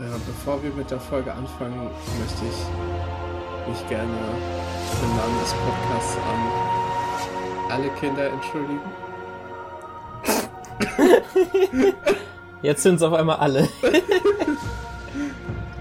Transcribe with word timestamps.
Äh, 0.00 0.18
bevor 0.26 0.62
wir 0.62 0.70
mit 0.70 0.90
der 0.90 0.98
Folge 0.98 1.30
anfangen, 1.30 1.90
möchte 2.18 2.46
ich 2.46 2.56
mich 3.68 3.86
gerne 3.90 4.18
im 5.02 5.10
Namen 5.14 5.38
des 5.40 5.52
Podcasts 5.52 6.16
an 6.16 6.40
alle 7.70 7.90
Kinder 7.96 8.30
entschuldigen. 8.30 8.80
Jetzt 12.62 12.82
sind 12.82 12.94
es 12.94 13.02
auf 13.02 13.12
einmal 13.12 13.36
alle. 13.36 13.68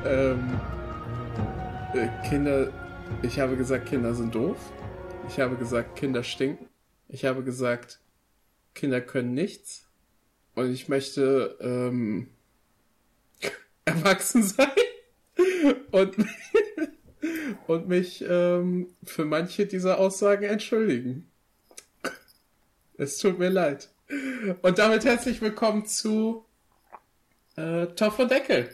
ähm, 0.05 0.59
äh, 1.93 2.09
Kinder, 2.27 2.73
ich 3.21 3.39
habe 3.39 3.55
gesagt, 3.55 3.85
Kinder 3.85 4.13
sind 4.13 4.35
doof. 4.35 4.57
Ich 5.29 5.39
habe 5.39 5.55
gesagt, 5.55 5.95
Kinder 5.95 6.23
stinken. 6.23 6.67
Ich 7.07 7.23
habe 7.23 7.41
gesagt, 7.41 8.01
Kinder 8.75 8.99
können 8.99 9.33
nichts. 9.33 9.87
Und 10.55 10.73
ich 10.73 10.89
möchte 10.89 11.57
ähm, 11.61 12.31
erwachsen 13.99 14.43
sein 14.43 14.69
und, 15.91 16.15
und 17.67 17.87
mich 17.87 18.23
ähm, 18.27 18.87
für 19.03 19.25
manche 19.25 19.65
dieser 19.65 19.99
Aussagen 19.99 20.45
entschuldigen. 20.45 21.29
Es 22.97 23.17
tut 23.17 23.39
mir 23.39 23.49
leid. 23.49 23.89
Und 24.61 24.79
damit 24.79 25.05
herzlich 25.05 25.41
willkommen 25.41 25.85
zu 25.85 26.45
äh, 27.55 27.87
Topf 27.87 28.19
und 28.19 28.31
Deckel. 28.31 28.69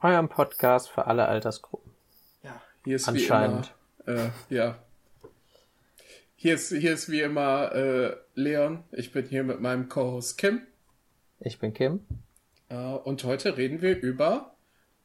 Eurem 0.00 0.28
Podcast 0.28 0.90
für 0.90 1.06
alle 1.06 1.26
Altersgruppen. 1.26 1.92
Ja, 2.42 2.60
hier 2.84 2.96
ist 2.96 3.08
Anscheinend. 3.08 3.72
wie 4.04 4.12
immer. 4.12 4.24
Äh, 4.24 4.30
ja. 4.54 4.78
Hier 6.36 6.54
ist, 6.54 6.68
hier 6.68 6.92
ist 6.92 7.10
wie 7.10 7.20
immer 7.20 7.72
äh, 7.72 8.16
Leon. 8.34 8.84
Ich 8.92 9.12
bin 9.12 9.26
hier 9.26 9.44
mit 9.44 9.60
meinem 9.60 9.88
Co-Host 9.88 10.36
Kim. 10.36 10.62
Ich 11.40 11.58
bin 11.58 11.72
Kim. 11.72 12.04
Äh, 12.68 12.76
und 12.76 13.24
heute 13.24 13.56
reden 13.56 13.82
wir 13.82 14.00
über 14.00 14.54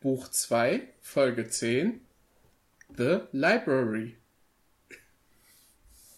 Buch 0.01 0.27
2, 0.27 0.81
Folge 1.01 1.49
10, 1.49 2.01
The 2.95 3.21
Library. 3.31 4.17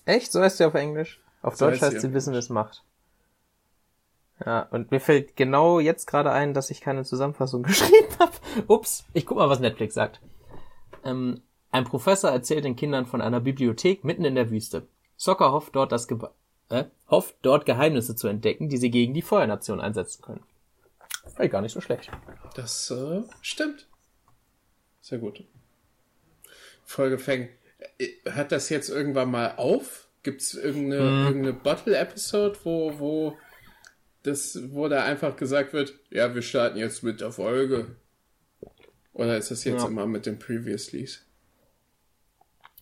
Echt? 0.05 0.31
So 0.31 0.41
heißt 0.41 0.57
sie 0.57 0.65
auf 0.65 0.73
Englisch? 0.73 1.19
Auf 1.41 1.55
So 1.55 1.65
Deutsch 1.65 1.81
heißt 1.81 1.91
sie 1.91 1.95
heißt 1.97 2.01
sie 2.01 2.13
Wissen 2.13 2.35
es 2.35 2.49
macht. 2.49 2.83
Ja, 4.45 4.63
und 4.71 4.91
mir 4.91 4.99
fällt 4.99 5.35
genau 5.35 5.79
jetzt 5.79 6.07
gerade 6.07 6.31
ein, 6.31 6.53
dass 6.53 6.71
ich 6.71 6.81
keine 6.81 7.03
Zusammenfassung 7.03 7.63
geschrieben 7.63 8.15
habe. 8.19 8.33
Ups, 8.67 9.05
ich 9.13 9.25
guck 9.25 9.37
mal, 9.37 9.49
was 9.49 9.59
Netflix 9.59 9.93
sagt. 9.93 10.19
Ähm, 11.03 11.41
ein 11.71 11.85
Professor 11.85 12.31
erzählt 12.31 12.65
den 12.65 12.75
Kindern 12.75 13.05
von 13.05 13.21
einer 13.21 13.39
Bibliothek 13.39 14.03
mitten 14.03 14.25
in 14.25 14.35
der 14.35 14.49
Wüste. 14.49 14.87
Soccer 15.15 15.51
hofft 15.51 15.75
dort, 15.75 15.91
das 15.91 16.07
Geba 16.07 16.31
äh, 16.69 16.85
hofft 17.09 17.35
dort 17.41 17.65
Geheimnisse 17.65 18.15
zu 18.15 18.27
entdecken, 18.27 18.69
die 18.69 18.77
sie 18.77 18.91
gegen 18.91 19.13
die 19.13 19.21
Feuernation 19.21 19.81
einsetzen 19.81 20.21
können. 20.21 20.43
Ey, 21.37 21.49
gar 21.49 21.61
nicht 21.61 21.73
so 21.73 21.81
schlecht. 21.81 22.11
Das 22.55 22.91
äh, 22.91 23.23
stimmt. 23.41 23.87
Sehr 25.01 25.19
gut. 25.19 25.43
Folge 26.83 27.17
fängt. 27.17 27.49
Äh, 27.97 28.07
Hört 28.25 28.51
das 28.51 28.69
jetzt 28.69 28.89
irgendwann 28.89 29.31
mal 29.31 29.55
auf? 29.57 30.07
Gibt 30.23 30.41
es 30.41 30.53
irgendeine, 30.53 31.03
Hm. 31.09 31.25
irgendeine 31.25 31.53
Bottle-Episode, 31.53 32.59
wo, 32.63 32.99
wo 32.99 33.37
das, 34.23 34.59
wo 34.71 34.87
da 34.87 35.03
einfach 35.03 35.35
gesagt 35.35 35.73
wird, 35.73 35.93
ja, 36.11 36.35
wir 36.35 36.41
starten 36.43 36.77
jetzt 36.77 37.01
mit 37.01 37.21
der 37.21 37.31
Folge? 37.31 37.95
Oder 39.13 39.37
ist 39.37 39.49
das 39.51 39.63
jetzt 39.63 39.81
Ja. 39.81 39.87
immer 39.87 40.05
mit 40.05 40.25
den 40.25 40.37
Previouslys? 40.37 41.25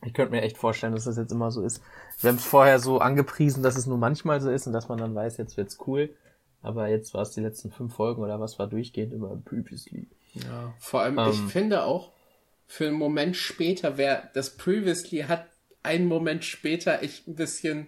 Ich 0.06 0.14
könnte 0.14 0.32
mir 0.32 0.42
echt 0.42 0.58
vorstellen, 0.58 0.94
dass 0.94 1.04
das 1.06 1.18
jetzt 1.18 1.32
immer 1.32 1.52
so 1.52 1.64
ist. 1.64 1.82
Wir 2.22 2.30
haben 2.30 2.38
es 2.38 2.46
vorher 2.46 2.80
so 2.80 3.00
angepriesen, 3.00 3.64
dass 3.64 3.76
es 3.78 3.86
nur 3.86 3.98
manchmal 3.98 4.40
so 4.42 4.50
ist 4.50 4.66
und 4.68 4.74
dass 4.74 4.88
man 4.88 4.98
dann 4.98 5.14
weiß, 5.16 5.38
jetzt 5.38 5.58
wird's 5.58 5.78
cool. 5.88 6.10
Aber 6.62 6.88
jetzt 6.88 7.14
war 7.14 7.22
es 7.22 7.32
die 7.32 7.42
letzten 7.42 7.72
fünf 7.72 7.94
Folgen 7.94 8.22
oder 8.22 8.40
was 8.40 8.60
war 8.60 8.68
durchgehend 8.68 9.14
immer 9.14 9.36
previously. 9.46 10.08
Ja, 10.34 10.74
vor 10.80 11.02
allem, 11.02 11.18
Ähm. 11.18 11.30
ich 11.30 11.40
finde 11.52 11.84
auch, 11.84 12.12
für 12.68 12.88
einen 12.88 12.98
Moment 12.98 13.36
später, 13.36 13.98
wer 13.98 14.30
das 14.34 14.56
Previously 14.56 15.22
hat, 15.28 15.46
einen 15.82 16.08
Moment 16.08 16.44
später 16.46 17.02
echt 17.02 17.28
ein 17.28 17.36
bisschen, 17.36 17.88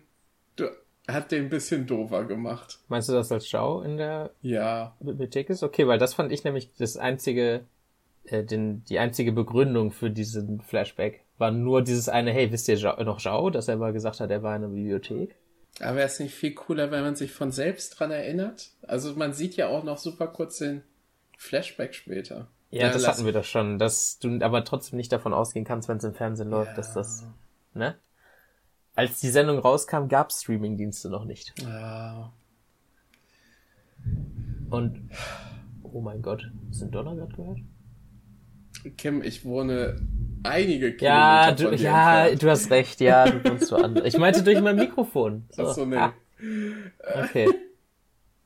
du, 0.56 0.66
hat 1.08 1.32
den 1.32 1.44
ein 1.44 1.50
bisschen 1.50 1.86
doofer 1.86 2.26
gemacht. 2.26 2.80
Meinst 2.88 3.10
du 3.10 3.14
das 3.14 3.32
als 3.32 3.48
Schau 3.48 3.82
in 3.82 3.98
der 3.98 4.32
Ja, 4.42 4.96
Bibliothek 5.00 5.50
ist? 5.50 5.62
Okay, 5.62 5.88
weil 5.88 6.00
das 6.00 6.14
fand 6.14 6.32
ich 6.32 6.44
nämlich 6.44 6.72
das 6.78 6.98
einzige, 6.98 7.66
äh, 8.26 8.44
den, 8.44 8.84
die 8.86 8.98
einzige 8.98 9.32
Begründung 9.32 9.92
für 9.92 10.10
diesen 10.10 10.62
Flashback 10.62 11.22
war 11.38 11.52
nur 11.52 11.82
dieses 11.82 12.08
eine, 12.08 12.32
hey, 12.32 12.52
wisst 12.52 12.68
ihr 12.68 12.80
noch 13.04 13.20
Schau, 13.20 13.50
dass 13.50 13.68
er 13.68 13.76
mal 13.78 13.94
gesagt 13.94 14.20
hat, 14.20 14.30
er 14.32 14.44
war 14.44 14.56
in 14.56 14.62
der 14.62 14.70
Bibliothek? 14.70 15.36
Aber 15.80 15.98
wäre 15.98 16.08
es 16.08 16.20
nicht 16.20 16.36
viel 16.36 16.54
cooler, 16.54 16.92
wenn 16.92 17.04
man 17.04 17.16
sich 17.16 17.32
von 17.32 17.52
selbst 17.52 18.00
dran 18.00 18.12
erinnert? 18.12 18.72
Also 18.88 19.16
man 19.16 19.34
sieht 19.34 19.56
ja 19.56 19.68
auch 19.68 19.84
noch 19.84 19.98
super 19.98 20.28
kurz 20.28 20.58
den 20.58 20.84
Flashback 21.38 21.96
später. 21.96 22.48
Ja, 22.70 22.88
Na, 22.88 22.94
das 22.94 23.08
hatten 23.08 23.26
wir 23.26 23.34
doch 23.34 23.44
schon, 23.44 23.80
dass 23.80 24.20
du 24.20 24.40
aber 24.42 24.64
trotzdem 24.64 24.98
nicht 24.98 25.12
davon 25.12 25.34
ausgehen 25.34 25.66
kannst, 25.66 25.90
wenn 25.90 25.98
es 25.98 26.04
im 26.04 26.14
Fernsehen 26.14 26.50
läuft, 26.50 26.78
dass 26.78 26.94
das, 26.94 27.26
ne? 27.74 27.96
Als 28.96 29.20
die 29.20 29.30
Sendung 29.30 29.60
rauskam, 29.60 30.08
gab 30.08 30.30
es 30.30 30.42
Streamingdienste 30.42 31.10
noch 31.10 31.26
nicht. 31.26 31.54
Ja, 31.62 32.32
Und, 34.70 35.10
oh 35.84 36.02
mein 36.02 36.22
Gott, 36.22 36.50
den 36.80 36.92
Donner 36.92 37.16
gerade 37.16 37.36
gehört? 37.36 37.60
Kim, 38.98 39.22
ich 39.22 39.46
wohne 39.46 40.02
einige 40.44 40.94
Kilometer 40.96 41.04
Ja, 41.04 41.52
du, 41.52 41.64
ja, 41.76 42.22
entfernt. 42.26 42.44
du 42.44 42.50
hast 42.50 42.72
recht, 42.72 43.02
ja, 43.02 43.30
du 43.30 43.44
wohnst 43.50 43.72
an. 43.74 44.04
Ich 44.06 44.18
meinte 44.18 44.44
durch 44.44 44.60
mein 44.62 44.76
Mikrofon. 44.76 45.46
So, 45.52 45.64
Ach 45.68 45.74
so, 45.74 45.86
nee. 45.86 45.96
ah, 45.98 46.14
okay. 47.24 47.48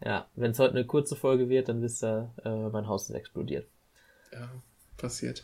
Ja, 0.03 0.27
wenn 0.35 0.51
es 0.51 0.59
heute 0.59 0.75
eine 0.75 0.85
kurze 0.85 1.15
Folge 1.15 1.47
wird, 1.49 1.69
dann 1.69 1.81
wisst 1.81 2.03
ihr, 2.03 2.29
äh, 2.43 2.49
mein 2.69 2.87
Haus 2.87 3.09
ist 3.09 3.15
explodiert. 3.15 3.65
Ja, 4.31 4.51
passiert. 4.97 5.43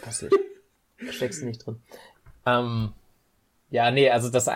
Passiert. 0.00 0.32
Steckst 1.10 1.42
du 1.42 1.46
nicht 1.46 1.66
drin. 1.66 1.82
Ähm, 2.46 2.92
ja, 3.70 3.90
nee, 3.90 4.08
also 4.08 4.30
das, 4.30 4.48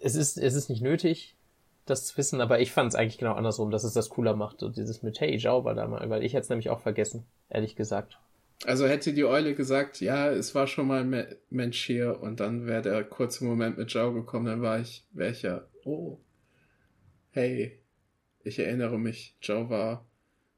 es 0.00 0.14
ist, 0.16 0.36
es 0.36 0.54
ist 0.54 0.68
nicht 0.68 0.82
nötig, 0.82 1.35
das 1.86 2.04
zu 2.06 2.16
wissen, 2.18 2.40
aber 2.40 2.60
ich 2.60 2.72
fand 2.72 2.88
es 2.92 2.94
eigentlich 2.94 3.18
genau 3.18 3.34
andersrum, 3.34 3.70
dass 3.70 3.84
es 3.84 3.94
das 3.94 4.10
cooler 4.10 4.36
macht. 4.36 4.60
So 4.60 4.68
dieses 4.68 5.02
mit, 5.02 5.20
hey, 5.20 5.38
schau 5.40 5.62
mal 5.62 5.74
da 5.74 5.86
mal, 5.86 6.08
weil 6.10 6.24
ich 6.24 6.34
hätte 6.34 6.42
es 6.42 6.48
nämlich 6.48 6.68
auch 6.68 6.80
vergessen, 6.80 7.24
ehrlich 7.48 7.76
gesagt. 7.76 8.18
Also 8.64 8.86
hätte 8.86 9.12
die 9.12 9.24
Eule 9.24 9.54
gesagt, 9.54 10.00
ja, 10.00 10.30
es 10.30 10.54
war 10.54 10.66
schon 10.66 10.86
mal 10.86 11.00
ein 11.00 11.10
Me- 11.10 11.36
Mensch 11.50 11.84
hier 11.84 12.20
und 12.20 12.40
dann 12.40 12.66
wäre 12.66 12.82
der 12.82 13.04
kurze 13.04 13.44
Moment 13.44 13.76
mit 13.78 13.90
Zhao 13.90 14.12
gekommen, 14.12 14.46
dann 14.46 14.62
war 14.62 14.80
ich, 14.80 15.04
wäre 15.12 15.30
ich 15.30 15.42
ja, 15.42 15.62
oh, 15.84 16.18
hey, 17.32 17.78
ich 18.42 18.58
erinnere 18.58 18.98
mich, 18.98 19.36
Zhao 19.42 19.68
war, 19.68 20.06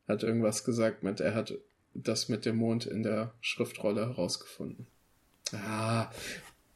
hat 0.07 0.23
irgendwas 0.23 0.65
gesagt 0.65 1.03
mit, 1.03 1.21
er 1.21 1.35
hat 1.35 1.55
das 1.93 2.29
mit 2.29 2.45
dem 2.45 2.57
Mond 2.57 2.87
in 2.87 3.03
der 3.03 3.35
Schriftrolle 3.41 4.09
herausgefunden. 4.09 4.87
Ah, 5.53 6.09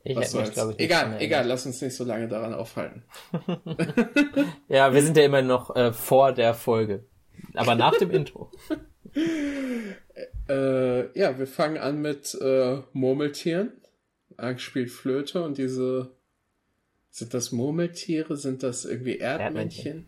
Ich 0.04 0.16
was 0.16 0.34
mich, 0.34 0.48
ich, 0.50 0.80
Egal, 0.80 1.20
egal, 1.20 1.46
lass 1.46 1.64
uns 1.64 1.80
nicht 1.80 1.94
so 1.94 2.04
lange 2.04 2.26
daran 2.28 2.54
aufhalten. 2.54 3.04
Ja, 4.68 4.92
wir 4.92 5.02
sind 5.02 5.16
ja 5.16 5.24
immer 5.24 5.42
noch 5.42 5.74
äh, 5.76 5.92
vor 5.92 6.32
der 6.32 6.54
Folge. 6.54 7.04
Aber 7.54 7.74
nach 7.74 7.96
dem 7.98 8.10
Intro. 8.10 8.50
Äh, 10.48 11.18
ja, 11.18 11.38
wir 11.38 11.46
fangen 11.46 11.78
an 11.78 12.02
mit 12.02 12.34
äh, 12.40 12.82
Murmeltieren. 12.92 13.72
Ang 14.36 14.58
spielt 14.58 14.90
Flöte 14.90 15.42
und 15.44 15.56
diese. 15.58 16.10
Sind 17.10 17.32
das 17.34 17.52
Murmeltiere? 17.52 18.36
Sind 18.36 18.62
das 18.62 18.84
irgendwie 18.84 19.18
Erdmännchen? 19.18 20.06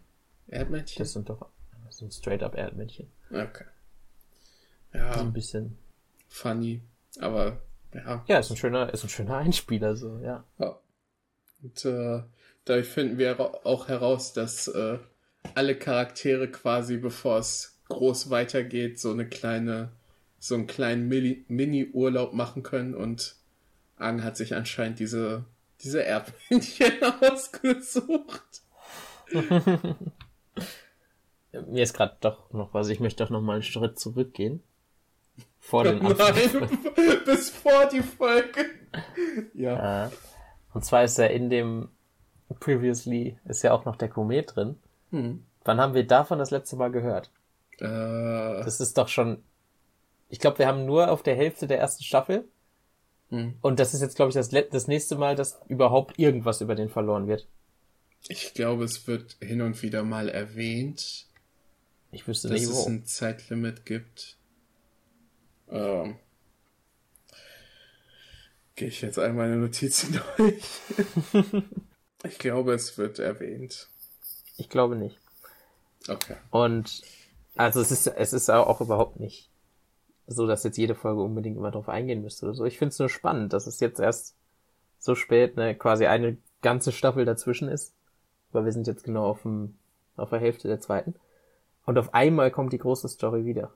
Erdmännchen? 0.48 0.98
Das 0.98 1.12
sind 1.12 1.28
doch 1.28 1.48
das 1.86 1.98
sind 1.98 2.12
straight 2.12 2.42
up 2.42 2.56
Erdmännchen. 2.56 3.06
Okay. 3.30 3.64
So 4.92 4.98
Ja, 4.98 5.20
ein 5.20 5.32
bisschen. 5.32 5.78
funny. 6.28 6.80
Aber 7.20 7.60
ja. 7.94 8.24
Ja, 8.26 8.38
ist 8.38 8.50
ein 8.50 8.56
schöner, 8.56 8.92
ist 8.92 9.04
ein 9.04 9.08
schöner 9.08 9.36
Einspieler, 9.38 9.96
so, 9.96 10.18
ja. 10.18 10.44
ja. 10.58 10.78
Und 11.62 11.84
äh, 11.84 12.22
dadurch 12.64 12.88
finden 12.88 13.18
wir 13.18 13.38
auch 13.66 13.88
heraus, 13.88 14.32
dass 14.32 14.68
äh, 14.68 14.98
alle 15.54 15.76
Charaktere 15.76 16.48
quasi, 16.48 16.96
bevor 16.96 17.38
es 17.38 17.80
groß 17.88 18.30
weitergeht, 18.30 18.98
so 18.98 19.10
eine 19.12 19.28
kleine, 19.28 19.92
so 20.38 20.54
einen 20.54 20.66
kleinen 20.66 21.08
Mini- 21.08 21.44
Mini-Urlaub 21.48 22.32
machen 22.34 22.62
können 22.62 22.94
und 22.94 23.36
Ang 23.96 24.24
hat 24.24 24.36
sich 24.36 24.54
anscheinend 24.54 24.98
diese, 24.98 25.44
diese 25.80 26.02
Erdmännchen 26.02 26.92
ausgesucht. 27.20 28.62
Mir 31.52 31.82
ist 31.82 31.94
gerade 31.94 32.16
doch 32.20 32.52
noch 32.52 32.74
was, 32.74 32.88
ich 32.88 32.98
möchte 33.00 33.22
doch 33.22 33.30
noch 33.30 33.40
mal 33.40 33.54
einen 33.54 33.62
Schritt 33.62 33.98
zurückgehen. 33.98 34.62
Vor 35.66 35.84
den 35.84 36.00
Anfang. 36.04 36.34
Nein, 36.34 36.78
bis 37.24 37.50
vor 37.50 37.88
die 37.90 38.02
Folge. 38.02 38.66
Ja. 39.54 40.06
Äh, 40.06 40.10
und 40.74 40.84
zwar 40.84 41.04
ist 41.04 41.16
ja 41.18 41.26
in 41.26 41.48
dem 41.48 41.88
Previously 42.60 43.38
ist 43.46 43.62
ja 43.62 43.72
auch 43.72 43.84
noch 43.84 43.96
der 43.96 44.08
Komet 44.08 44.54
drin. 44.54 44.76
Hm. 45.10 45.44
Wann 45.64 45.80
haben 45.80 45.94
wir 45.94 46.06
davon 46.06 46.38
das 46.38 46.50
letzte 46.50 46.76
Mal 46.76 46.90
gehört? 46.90 47.30
Äh, 47.78 47.84
Das 48.64 48.80
ist 48.80 48.98
doch 48.98 49.08
schon. 49.08 49.42
Ich 50.28 50.38
glaube, 50.38 50.58
wir 50.58 50.66
haben 50.66 50.84
nur 50.84 51.10
auf 51.10 51.22
der 51.22 51.34
Hälfte 51.34 51.66
der 51.66 51.78
ersten 51.78 52.04
Staffel. 52.04 52.44
hm. 53.30 53.54
Und 53.62 53.80
das 53.80 53.94
ist 53.94 54.02
jetzt, 54.02 54.16
glaube 54.16 54.28
ich, 54.30 54.34
das, 54.34 54.50
das 54.50 54.86
nächste 54.86 55.16
Mal, 55.16 55.34
dass 55.34 55.60
überhaupt 55.68 56.18
irgendwas 56.18 56.60
über 56.60 56.74
den 56.74 56.90
verloren 56.90 57.26
wird. 57.26 57.46
Ich 58.28 58.52
glaube, 58.54 58.84
es 58.84 59.06
wird 59.06 59.36
hin 59.40 59.60
und 59.62 59.82
wieder 59.82 60.02
mal 60.02 60.28
erwähnt. 60.28 61.26
Ich 62.12 62.28
wüsste 62.28 62.48
dass 62.48 62.60
nicht, 62.60 62.70
es 62.70 62.84
wo. 62.84 62.88
ein 62.88 63.04
Zeitlimit 63.06 63.86
gibt. 63.86 64.36
Ähm, 65.70 66.16
Gehe 68.76 68.88
ich 68.88 69.00
jetzt 69.02 69.18
all 69.18 69.32
meine 69.32 69.56
Notizen 69.56 70.20
durch. 70.36 70.64
ich 72.24 72.38
glaube, 72.38 72.74
es 72.74 72.98
wird 72.98 73.18
erwähnt. 73.20 73.88
Ich 74.56 74.68
glaube 74.68 74.96
nicht. 74.96 75.18
Okay. 76.08 76.36
Und 76.50 77.02
also 77.56 77.80
es 77.80 77.90
ist, 77.90 78.06
es 78.08 78.32
ist 78.32 78.50
auch 78.50 78.80
überhaupt 78.80 79.20
nicht 79.20 79.48
so, 80.26 80.46
dass 80.46 80.64
jetzt 80.64 80.78
jede 80.78 80.94
Folge 80.94 81.22
unbedingt 81.22 81.56
immer 81.56 81.70
drauf 81.70 81.88
eingehen 81.88 82.22
müsste 82.22 82.46
oder 82.46 82.54
so. 82.54 82.64
Ich 82.64 82.78
finde 82.78 82.90
es 82.90 82.98
nur 82.98 83.08
spannend, 83.08 83.52
dass 83.52 83.66
es 83.66 83.80
jetzt 83.80 84.00
erst 84.00 84.34
so 84.98 85.14
spät 85.14 85.56
ne, 85.56 85.74
quasi 85.74 86.06
eine 86.06 86.38
ganze 86.62 86.92
Staffel 86.92 87.24
dazwischen 87.24 87.68
ist. 87.68 87.94
Weil 88.52 88.64
wir 88.64 88.72
sind 88.72 88.86
jetzt 88.86 89.04
genau 89.04 89.26
auf, 89.26 89.42
dem, 89.42 89.76
auf 90.16 90.30
der 90.30 90.38
Hälfte 90.38 90.68
der 90.68 90.80
zweiten. 90.80 91.14
Und 91.84 91.98
auf 91.98 92.14
einmal 92.14 92.50
kommt 92.50 92.72
die 92.72 92.78
große 92.78 93.08
Story 93.08 93.44
wieder. 93.44 93.72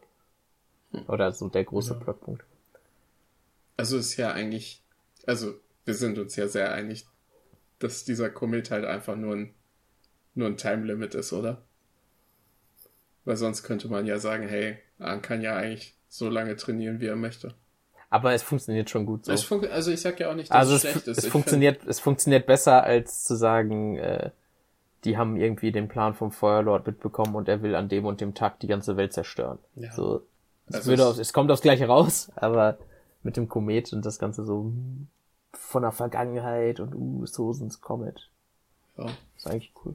Oder 1.07 1.33
so 1.33 1.49
der 1.49 1.65
große 1.65 1.95
Ja. 1.95 2.01
Plotpunkt. 2.01 2.45
Also 3.77 3.99
ist 3.99 4.17
ja 4.17 4.33
eigentlich, 4.33 4.83
also 5.27 5.55
wir 5.85 5.95
sind 5.95 6.19
uns 6.19 6.35
ja 6.37 6.49
sehr 6.49 6.73
einig, 6.73 7.07
dass 7.79 8.05
dieser 8.05 8.31
Komet 8.31 8.71
halt 8.71 8.85
einfach 8.85 9.17
nur 9.17 9.37
ein, 9.37 9.55
nur 10.35 10.49
ein 10.49 10.57
Time 10.57 10.85
Limit 10.85 11.15
ist, 11.15 11.33
oder? 11.33 11.63
Weil 13.25 13.37
sonst 13.37 13.63
könnte 13.63 13.89
man 13.89 14.07
ja 14.07 14.19
sagen, 14.19 14.49
hey, 14.49 14.79
Ahn 14.99 15.23
kann 15.23 15.43
ja 15.43 15.57
eigentlich 15.57 15.95
so 16.09 16.29
lange 16.29 16.57
trainieren, 16.57 17.01
wie 17.01 17.07
er 17.07 17.17
möchte. 17.17 17.55
Aber 18.11 18.33
es 18.33 18.43
funktioniert 18.43 18.89
schon 18.89 19.05
gut 19.05 19.27
so. 19.27 19.37
Fun 19.37 19.67
also 19.67 19.91
ich 19.91 20.01
sag 20.01 20.19
ja 20.19 20.31
auch 20.31 20.35
nicht, 20.35 20.51
dass 20.51 20.57
Also 20.57 20.75
es 20.77 20.81
schlecht 20.81 21.09
ist. 21.09 21.19
es 21.19 21.25
Ich 21.25 21.31
funktioniert, 21.31 21.87
es 21.87 22.01
funktioniert 22.01 22.47
besser, 22.47 22.83
als 22.83 23.25
zu 23.25 23.37
sagen, 23.37 23.99
äh, 23.99 24.31
die 25.05 25.19
haben 25.19 25.37
irgendwie 25.37 25.73
den 25.73 25.89
Plan 25.89 26.15
vom 26.15 26.33
Feuerlord 26.33 26.87
mitbekommen 26.87 27.35
und 27.35 27.49
er 27.49 27.63
will 27.63 27.75
an 27.75 27.89
dem 27.89 28.07
und 28.07 28.21
dem 28.23 28.35
Tag 28.35 28.61
die 28.61 28.67
ganze 28.67 28.97
Welt 28.97 29.13
zerstören. 29.13 29.59
Ja. 29.77 29.93
So, 29.93 30.23
Also 30.75 30.91
würde 30.91 31.03
es- 31.03 31.09
aus, 31.09 31.19
es 31.19 31.33
kommt 31.33 31.51
aufs 31.51 31.63
Gleiche 31.63 31.87
raus, 31.87 32.31
aber 32.37 32.79
mit 33.23 33.37
dem 33.37 33.49
Komet 33.49 33.93
und 33.93 34.05
das 34.05 34.19
Ganze 34.19 34.45
so 34.45 34.73
von 35.53 35.83
der 35.83 35.93
Vergangenheit 35.93 36.81
und 36.81 36.95
uh, 36.95 37.27
Sosens 37.27 37.81
Comet. 37.81 38.29
ja, 38.97 39.07
ist 39.37 39.47
eigentlich 39.47 39.73
cool. 39.85 39.95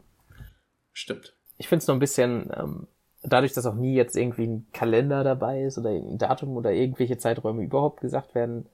stimmt. 0.91 1.33
Ich 1.57 1.67
finde 1.67 1.83
es 1.83 1.87
noch 1.87 1.95
ein 1.95 1.99
bisschen, 1.99 2.49
ähm, 2.57 2.87
dadurch, 3.21 3.53
dass 3.53 3.65
auch 3.65 3.75
nie 3.75 3.93
jetzt 3.93 4.15
irgendwie 4.17 4.45
ein 4.47 4.67
Kalender 4.73 5.23
dabei 5.23 5.63
ist 5.63 5.77
oder 5.77 5.91
ein 5.91 6.17
Datum 6.17 6.57
oder 6.57 6.71
irgendwelche 6.71 7.17
Zeiträume 7.17 7.63
überhaupt 7.63 8.01
gesagt 8.01 8.35
werden, 8.35 8.65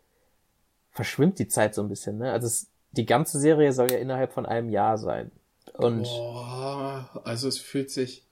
verschwimmt 0.91 1.37
die 1.39 1.47
Zeit 1.47 1.75
so 1.75 1.81
ein 1.83 1.89
bisschen. 1.89 2.17
Ne? 2.17 2.31
Also 2.31 2.47
es, 2.47 2.67
die 2.91 3.05
ganze 3.05 3.37
Serie 3.39 3.71
soll 3.73 3.91
ja 3.91 3.97
innerhalb 3.99 4.33
von 4.33 4.45
einem 4.45 4.69
Jahr 4.69 4.97
sein. 4.97 5.31
Und 5.73 6.03
Boah, 6.03 7.21
also 7.25 7.47
es 7.47 7.59
fühlt 7.59 7.91
sich, 7.91 8.25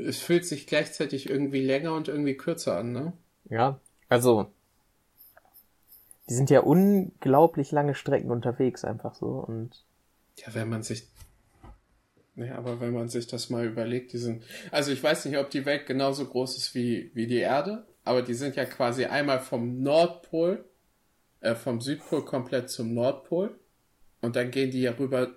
es 0.00 0.18
fühlt 0.18 0.44
sich 0.44 0.66
gleichzeitig 0.66 1.28
irgendwie 1.28 1.64
länger 1.64 1.94
und 1.94 2.08
irgendwie 2.08 2.36
kürzer 2.36 2.76
an, 2.76 2.92
ne? 2.92 3.12
ja, 3.48 3.80
also 4.08 4.50
die 6.30 6.34
sind 6.34 6.48
ja 6.48 6.60
unglaublich 6.60 7.72
lange 7.72 7.96
Strecken 7.96 8.30
unterwegs 8.30 8.84
einfach 8.84 9.14
so 9.14 9.26
und 9.26 9.84
Ja, 10.36 10.54
wenn 10.54 10.68
man 10.68 10.84
sich. 10.84 11.08
Ja, 12.36 12.56
aber 12.56 12.80
wenn 12.80 12.94
man 12.94 13.08
sich 13.08 13.26
das 13.26 13.50
mal 13.50 13.66
überlegt, 13.66 14.12
die 14.12 14.18
sind. 14.18 14.44
Also 14.70 14.92
ich 14.92 15.02
weiß 15.02 15.24
nicht, 15.24 15.36
ob 15.36 15.50
die 15.50 15.66
Welt 15.66 15.86
genauso 15.86 16.24
groß 16.26 16.56
ist 16.56 16.74
wie, 16.76 17.10
wie 17.14 17.26
die 17.26 17.38
Erde, 17.38 17.84
aber 18.04 18.22
die 18.22 18.34
sind 18.34 18.54
ja 18.54 18.64
quasi 18.64 19.06
einmal 19.06 19.40
vom 19.40 19.82
Nordpol, 19.82 20.64
äh, 21.40 21.56
vom 21.56 21.80
Südpol 21.80 22.24
komplett 22.24 22.70
zum 22.70 22.94
Nordpol. 22.94 23.58
Und 24.20 24.36
dann 24.36 24.52
gehen 24.52 24.70
die 24.70 24.82
ja 24.82 24.92
rüber 24.92 25.32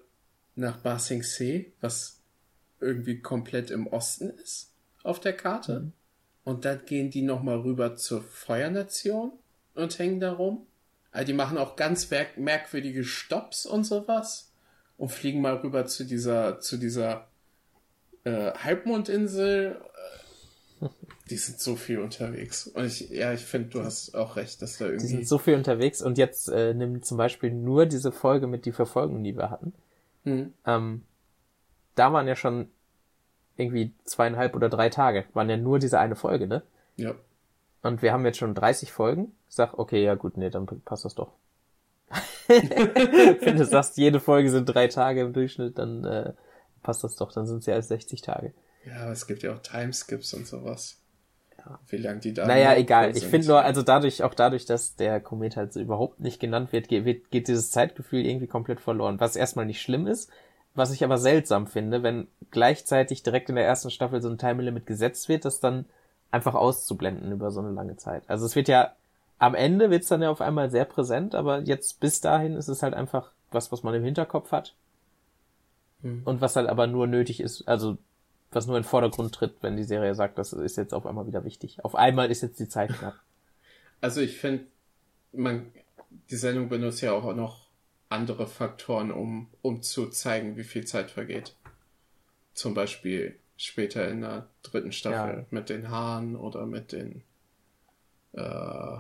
nach 0.56 0.77
Ba 0.77 1.00
Sing 1.00 1.24
Se, 1.24 1.66
was 1.81 2.21
irgendwie 2.83 3.19
komplett 3.19 3.71
im 3.71 3.88
Osten 3.88 4.30
ist 4.30 4.71
auf 5.03 5.19
der 5.19 5.33
Karte. 5.33 5.91
Und 6.44 6.65
dann 6.65 6.85
gehen 6.85 7.09
die 7.09 7.21
nochmal 7.21 7.59
rüber 7.59 7.95
zur 7.95 8.21
Feuernation 8.21 9.31
und 9.75 9.97
hängen 9.97 10.19
da 10.19 10.33
rum. 10.33 10.65
Also 11.12 11.27
die 11.27 11.33
machen 11.33 11.57
auch 11.57 11.75
ganz 11.75 12.09
merk 12.09 12.38
merkwürdige 12.38 13.03
Stops 13.03 13.65
und 13.65 13.85
sowas 13.85 14.51
und 14.97 15.09
fliegen 15.09 15.41
mal 15.41 15.56
rüber 15.57 15.85
zu 15.85 16.06
dieser, 16.06 16.59
zu 16.59 16.77
dieser 16.77 17.27
äh, 18.24 18.51
Halbmondinsel. 18.51 19.80
Äh, 20.81 20.88
Die 21.30 21.38
sind 21.38 21.59
so 21.59 21.75
viel 21.75 22.00
unterwegs. 22.00 22.68
Und 22.68 22.85
ich, 22.85 23.09
ja, 23.09 23.31
ich 23.31 23.45
finde, 23.45 23.69
du 23.69 23.83
hast 23.83 24.15
auch 24.15 24.35
recht, 24.35 24.62
dass 24.62 24.77
da 24.77 24.85
die 24.85 24.91
irgendwie. 24.91 25.07
sind 25.07 25.27
so 25.27 25.38
viel 25.38 25.56
unterwegs 25.56 26.01
und 26.01 26.18
jetzt 26.18 26.50
äh, 26.50 26.74
nimmt 26.74 27.06
zum 27.06 27.18
Beispiel 27.18 27.51
nur 27.51 27.85
diese 27.85 28.12
Folge 28.12 28.47
mit 28.47 28.65
die 28.65 28.71
Verfolgung, 28.71 29.24
die 29.24 29.35
wir 29.38 29.50
hatten. 29.50 29.74
Hm. 30.24 30.53
Ähm, 30.65 31.03
da 31.95 32.12
waren 32.12 32.27
ja 32.27 32.35
schon 32.35 32.69
irgendwie 33.57 33.94
zweieinhalb 34.03 34.55
oder 34.55 34.69
drei 34.69 34.89
Tage, 34.89 35.25
waren 35.33 35.50
ja 35.50 35.57
nur 35.57 35.79
diese 35.79 36.00
eine 36.00 36.15
Folge, 36.15 36.47
ne? 36.47 36.63
Ja. 36.95 37.13
Und 37.81 38.01
wir 38.01 38.13
haben 38.13 38.25
jetzt 38.25 38.38
schon 38.38 38.55
30 38.55 38.91
Folgen. 38.91 39.35
Ich 39.50 39.55
sag, 39.55 39.77
okay, 39.77 40.03
ja 40.03 40.15
gut, 40.15 40.38
nee, 40.38 40.50
dann 40.50 40.65
passt 40.85 41.05
das 41.05 41.15
doch. 41.15 41.31
Wenn 42.47 43.57
du 43.57 43.65
sagst, 43.65 43.97
jede 43.97 44.19
Folge 44.19 44.50
sind 44.50 44.65
drei 44.65 44.88
Tage 44.88 45.21
im 45.21 45.33
Durchschnitt, 45.33 45.77
dann 45.77 46.03
äh, 46.03 46.33
passt 46.81 47.03
das 47.03 47.15
doch, 47.15 47.31
dann 47.31 47.45
sind 47.45 47.59
es 47.59 47.65
ja 47.65 47.75
als 47.75 47.88
60 47.88 48.21
Tage. 48.21 48.53
Ja, 48.85 49.03
aber 49.03 49.11
es 49.11 49.27
gibt 49.27 49.44
ja 49.44 49.53
auch 49.53 49.59
Timeskips 49.59 50.33
und 50.33 50.47
sowas. 50.47 50.99
Wie 51.88 51.97
lang 51.97 52.19
die 52.19 52.33
da. 52.33 52.45
Naja, 52.45 52.75
egal. 52.75 53.15
Ich 53.15 53.25
finde 53.25 53.47
nur, 53.47 53.61
also 53.61 53.83
dadurch, 53.83 54.23
auch 54.23 54.33
dadurch, 54.33 54.65
dass 54.65 54.95
der 54.95 55.21
Komet 55.21 55.56
halt 55.56 55.71
so 55.71 55.79
überhaupt 55.79 56.19
nicht 56.19 56.39
genannt 56.39 56.73
wird, 56.73 56.89
geht, 56.89 57.06
wird, 57.06 57.31
geht 57.31 57.47
dieses 57.47 57.71
Zeitgefühl 57.71 58.25
irgendwie 58.25 58.47
komplett 58.47 58.81
verloren. 58.81 59.19
Was 59.19 59.38
erstmal 59.38 59.65
nicht 59.65 59.81
schlimm 59.81 60.06
ist, 60.06 60.29
was 60.75 60.91
ich 60.91 61.03
aber 61.03 61.17
seltsam 61.17 61.67
finde, 61.67 62.03
wenn 62.03 62.27
gleichzeitig 62.51 63.23
direkt 63.23 63.49
in 63.49 63.55
der 63.55 63.65
ersten 63.65 63.91
Staffel 63.91 64.21
so 64.21 64.29
ein 64.29 64.37
Time 64.37 64.63
Limit 64.63 64.85
gesetzt 64.85 65.29
wird, 65.29 65.45
das 65.45 65.59
dann 65.59 65.85
einfach 66.31 66.55
auszublenden 66.55 67.31
über 67.31 67.51
so 67.51 67.59
eine 67.59 67.71
lange 67.71 67.95
Zeit. 67.97 68.23
Also 68.27 68.45
es 68.45 68.55
wird 68.55 68.67
ja, 68.67 68.93
am 69.37 69.53
Ende 69.53 69.91
wird's 69.91 70.07
dann 70.07 70.21
ja 70.21 70.31
auf 70.31 70.41
einmal 70.41 70.71
sehr 70.71 70.85
präsent, 70.85 71.35
aber 71.35 71.59
jetzt 71.59 71.99
bis 71.99 72.21
dahin 72.21 72.55
ist 72.55 72.69
es 72.69 72.81
halt 72.81 72.95
einfach 72.95 73.31
was, 73.51 73.71
was 73.71 73.83
man 73.83 73.93
im 73.93 74.03
Hinterkopf 74.03 74.51
hat. 74.51 74.73
Hm. 76.01 76.23
Und 76.25 76.41
was 76.41 76.55
halt 76.55 76.67
aber 76.67 76.87
nur 76.87 77.05
nötig 77.05 77.39
ist, 77.39 77.67
also 77.67 77.97
was 78.51 78.67
nur 78.67 78.77
in 78.77 78.83
den 78.83 78.89
Vordergrund 78.89 79.33
tritt, 79.33 79.55
wenn 79.61 79.77
die 79.77 79.83
Serie 79.83 80.15
sagt, 80.15 80.37
das 80.37 80.53
ist 80.53 80.77
jetzt 80.77 80.93
auf 80.93 81.05
einmal 81.05 81.27
wieder 81.27 81.43
wichtig. 81.43 81.83
Auf 81.83 81.95
einmal 81.95 82.31
ist 82.31 82.41
jetzt 82.41 82.59
die 82.59 82.67
Zeit 82.67 82.91
knapp. 82.93 83.15
Also 84.01 84.21
ich 84.21 84.37
finde, 84.37 84.65
man, 85.31 85.71
die 86.29 86.35
Sendung 86.35 86.69
benutzt 86.69 87.01
ja 87.01 87.13
auch 87.13 87.33
noch 87.35 87.62
andere 88.13 88.48
Faktoren, 88.48 89.12
um, 89.12 89.48
um 89.62 89.81
zu 89.81 90.07
zeigen, 90.10 90.56
wie 90.57 90.63
viel 90.63 90.86
Zeit 90.86 91.12
vergeht. 91.12 91.56
Zum 92.54 92.74
Beispiel 92.74 93.38
später 93.57 94.07
in 94.07 94.21
der 94.21 94.48
dritten 94.62 94.92
Staffel 94.92 95.39
Ja. 95.39 95.45
mit 95.51 95.69
den 95.69 95.89
Haaren 95.89 96.35
oder 96.35 96.66
mit 96.66 96.92
den, 96.92 97.23
äh, 98.33 98.97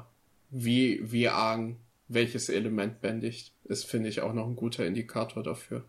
wie, 0.49 0.99
wie 1.11 1.29
Argen 1.29 1.79
welches 2.09 2.49
Element 2.49 3.01
bändigt, 3.01 3.53
ist, 3.63 3.85
finde 3.85 4.09
ich, 4.09 4.21
auch 4.21 4.33
noch 4.33 4.45
ein 4.45 4.55
guter 4.55 4.85
Indikator 4.85 5.41
dafür. 5.41 5.83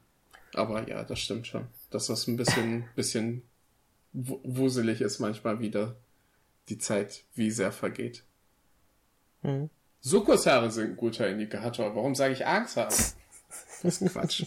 Aber 0.54 0.88
ja, 0.88 1.02
das 1.04 1.18
stimmt 1.20 1.46
schon. 1.46 1.66
Dass 1.90 2.06
das 2.06 2.26
ein 2.28 2.36
bisschen, 2.36 2.84
bisschen 2.94 3.42
wu- 4.12 4.40
wuselig 4.44 5.00
ist 5.00 5.18
manchmal 5.18 5.60
wieder 5.60 5.96
die 6.68 6.78
Zeit, 6.78 7.24
wie 7.34 7.50
sehr 7.50 7.72
vergeht. 7.72 8.22
Mhm. 9.42 9.68
Sukushaare 10.00 10.70
sind 10.70 10.90
ein 10.92 10.96
guter 10.96 11.28
Indikator. 11.28 11.94
Warum 11.96 12.14
sage 12.14 12.32
ich 12.34 12.46
Angshaare? 12.46 12.94
Das 13.84 14.00
ist 14.00 14.12
Quatsch. 14.12 14.46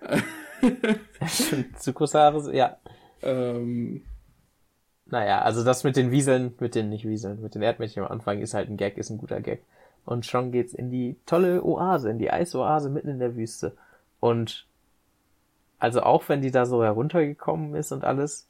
Zukusare, 1.78 2.54
ja. 2.56 2.78
ähm, 3.22 4.02
Naja, 5.06 5.42
also 5.42 5.62
das 5.62 5.84
mit 5.84 5.96
den 5.96 6.10
Wieseln, 6.10 6.54
mit 6.58 6.74
den 6.74 6.88
nicht 6.88 7.06
Wieseln, 7.06 7.42
mit 7.42 7.54
den 7.54 7.62
Erdmännchen 7.62 8.02
am 8.02 8.10
Anfang 8.10 8.40
ist 8.40 8.54
halt 8.54 8.70
ein 8.70 8.78
Gag, 8.78 8.96
ist 8.96 9.10
ein 9.10 9.18
guter 9.18 9.40
Gag. 9.42 9.62
Und 10.06 10.26
schon 10.26 10.52
geht's 10.52 10.74
in 10.74 10.90
die 10.90 11.16
tolle 11.26 11.62
Oase, 11.64 12.10
in 12.10 12.18
die 12.18 12.30
Eisoase 12.32 12.90
mitten 12.90 13.08
in 13.08 13.18
der 13.20 13.36
Wüste. 13.36 13.76
Und 14.20 14.66
also 15.78 16.02
auch 16.02 16.28
wenn 16.28 16.42
die 16.42 16.50
da 16.50 16.66
so 16.66 16.82
heruntergekommen 16.82 17.74
ist 17.74 17.92
und 17.92 18.04
alles, 18.04 18.48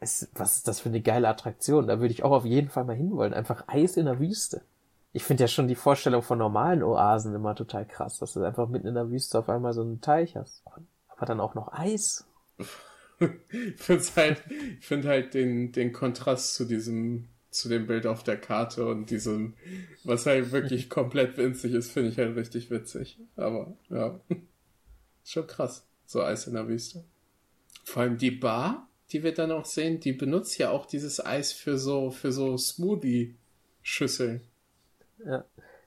ist, 0.00 0.30
was 0.34 0.58
ist 0.58 0.68
das 0.68 0.80
für 0.80 0.90
eine 0.90 1.00
geile 1.00 1.28
Attraktion? 1.28 1.88
Da 1.88 2.00
würde 2.00 2.12
ich 2.12 2.22
auch 2.22 2.32
auf 2.32 2.44
jeden 2.44 2.68
Fall 2.70 2.84
mal 2.84 2.96
hinwollen. 2.96 3.34
Einfach 3.34 3.64
Eis 3.68 3.96
in 3.96 4.06
der 4.06 4.20
Wüste. 4.20 4.62
Ich 5.16 5.24
finde 5.24 5.44
ja 5.44 5.48
schon 5.48 5.66
die 5.66 5.76
Vorstellung 5.76 6.20
von 6.20 6.36
normalen 6.36 6.82
Oasen 6.82 7.34
immer 7.34 7.54
total 7.54 7.86
krass, 7.86 8.18
dass 8.18 8.34
du 8.34 8.42
einfach 8.42 8.68
mitten 8.68 8.86
in 8.86 8.94
der 8.96 9.10
Wüste 9.10 9.38
auf 9.38 9.48
einmal 9.48 9.72
so 9.72 9.80
einen 9.80 10.02
Teich 10.02 10.36
hast. 10.36 10.62
Aber 11.08 11.24
dann 11.24 11.40
auch 11.40 11.54
noch 11.54 11.72
Eis. 11.72 12.26
ich 13.18 13.80
finde 13.80 14.04
halt, 14.14 14.44
ich 14.78 14.86
finde 14.86 15.08
halt 15.08 15.32
den, 15.32 15.72
den 15.72 15.94
Kontrast 15.94 16.54
zu 16.54 16.66
diesem, 16.66 17.28
zu 17.48 17.70
dem 17.70 17.86
Bild 17.86 18.06
auf 18.06 18.24
der 18.24 18.36
Karte 18.36 18.86
und 18.86 19.08
diesem, 19.08 19.54
was 20.04 20.26
halt 20.26 20.52
wirklich 20.52 20.90
komplett 20.90 21.38
winzig 21.38 21.72
ist, 21.72 21.92
finde 21.92 22.10
ich 22.10 22.18
halt 22.18 22.36
richtig 22.36 22.70
witzig. 22.70 23.18
Aber, 23.36 23.74
ja. 23.88 24.20
Schon 25.24 25.46
krass. 25.46 25.86
So 26.04 26.22
Eis 26.22 26.46
in 26.46 26.52
der 26.52 26.68
Wüste. 26.68 27.04
Vor 27.84 28.02
allem 28.02 28.18
die 28.18 28.32
Bar, 28.32 28.86
die 29.12 29.22
wir 29.22 29.32
dann 29.32 29.50
auch 29.50 29.64
sehen, 29.64 29.98
die 29.98 30.12
benutzt 30.12 30.58
ja 30.58 30.72
auch 30.72 30.84
dieses 30.84 31.24
Eis 31.24 31.52
für 31.52 31.78
so, 31.78 32.10
für 32.10 32.32
so 32.32 32.58
Smoothie-Schüsseln. 32.58 34.42
Ja, 35.24 35.44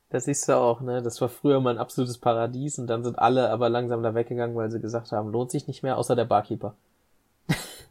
das 0.10 0.26
siehst 0.26 0.48
du 0.50 0.54
auch, 0.58 0.82
ne? 0.82 1.02
Das 1.02 1.22
war 1.22 1.30
früher 1.30 1.60
mal 1.60 1.72
ein 1.76 1.78
absolutes 1.78 2.18
Paradies 2.18 2.80
und 2.80 2.88
dann 2.88 3.04
sind 3.04 3.20
alle 3.20 3.50
aber 3.50 3.70
langsam 3.70 4.02
da 4.04 4.16
weggegangen, 4.16 4.56
weil 4.56 4.72
sie 4.72 4.80
gesagt 4.80 5.12
haben, 5.12 5.32
lohnt 5.32 5.52
sich 5.52 5.68
nicht 5.68 5.84
mehr, 5.84 5.98
außer 5.98 6.16
der 6.16 6.26
Barkeeper. 6.26 6.76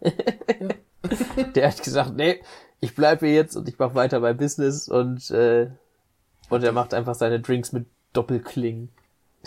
der 1.54 1.68
hat 1.68 1.83
gesagt, 1.83 2.14
nee, 2.16 2.40
ich 2.80 2.95
bleibe 2.95 3.26
hier 3.26 3.35
jetzt 3.35 3.57
und 3.57 3.68
ich 3.68 3.78
mache 3.78 3.95
weiter 3.95 4.21
mein 4.21 4.37
Business 4.37 4.88
und 4.88 5.30
äh, 5.30 5.71
und 6.50 6.64
er 6.64 6.73
macht 6.73 6.95
einfach 6.95 7.14
seine 7.14 7.40
Drinks 7.40 7.73
mit 7.73 7.87
Doppelklingen. 8.12 8.90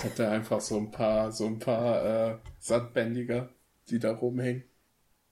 Hat 0.04 0.20
er 0.20 0.32
einfach 0.32 0.62
so 0.62 0.78
ein 0.78 0.92
paar, 0.92 1.32
so 1.32 1.46
ein 1.48 1.60
paar 1.60 2.06
äh, 2.32 2.38
Sandbändiger, 2.60 3.50
die 3.90 4.00
da 4.00 4.14
rumhängen. 4.14 4.64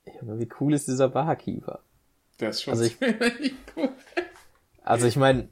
Ja, 0.06 0.40
wie 0.40 0.50
cool 0.60 0.74
ist 0.74 0.88
dieser 0.88 1.10
Barkeeper? 1.10 1.80
Der 2.40 2.50
ist 2.50 2.64
schon 2.64 2.72
Also 2.72 2.84
ich- 2.86 2.98
cool. 3.76 3.90
Also 4.84 5.06
ich 5.08 5.18
meine, 5.18 5.50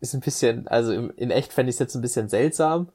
ist 0.00 0.14
ein 0.14 0.20
bisschen, 0.20 0.68
also 0.68 0.92
im, 0.92 1.12
in 1.16 1.30
echt 1.30 1.52
fände 1.52 1.70
ich 1.70 1.74
es 1.74 1.80
jetzt 1.80 1.94
ein 1.94 2.02
bisschen 2.02 2.28
seltsam, 2.28 2.88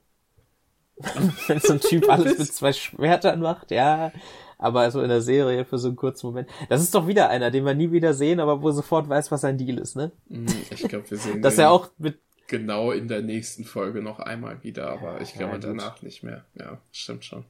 wenn 1.48 1.60
so 1.60 1.72
ein 1.74 1.80
Typ 1.80 2.08
alles 2.08 2.38
mit 2.38 2.52
zwei 2.52 2.72
Schwertern 2.72 3.40
macht, 3.40 3.70
ja. 3.70 4.12
Aber 4.58 4.90
so 4.90 5.02
in 5.02 5.08
der 5.08 5.20
Serie 5.20 5.64
für 5.64 5.78
so 5.78 5.88
einen 5.88 5.96
kurzen 5.96 6.26
Moment. 6.28 6.48
Das 6.68 6.80
ist 6.80 6.94
doch 6.94 7.06
wieder 7.06 7.28
einer, 7.28 7.50
den 7.50 7.64
wir 7.66 7.74
nie 7.74 7.90
wieder 7.90 8.14
sehen, 8.14 8.38
aber 8.40 8.62
wo 8.62 8.70
sofort 8.70 9.08
weiß, 9.08 9.30
was 9.32 9.40
sein 9.40 9.58
Deal 9.58 9.78
ist, 9.78 9.96
ne? 9.96 10.12
Hm, 10.28 10.46
Ich 10.70 10.88
glaube, 10.88 11.10
wir 11.10 11.18
sehen 11.18 11.42
Dass 11.42 11.58
er 11.58 11.70
auch 11.70 11.90
mit, 11.98 12.18
genau 12.46 12.92
in 12.92 13.08
der 13.08 13.20
nächsten 13.22 13.64
Folge 13.64 14.00
noch 14.00 14.20
einmal 14.20 14.62
wieder, 14.62 14.88
aber 14.90 15.20
ich 15.20 15.34
glaube 15.34 15.54
Ja, 15.54 15.58
danach 15.58 16.02
nicht 16.02 16.22
mehr. 16.22 16.44
Ja, 16.54 16.78
stimmt 16.92 17.24
schon. 17.24 17.44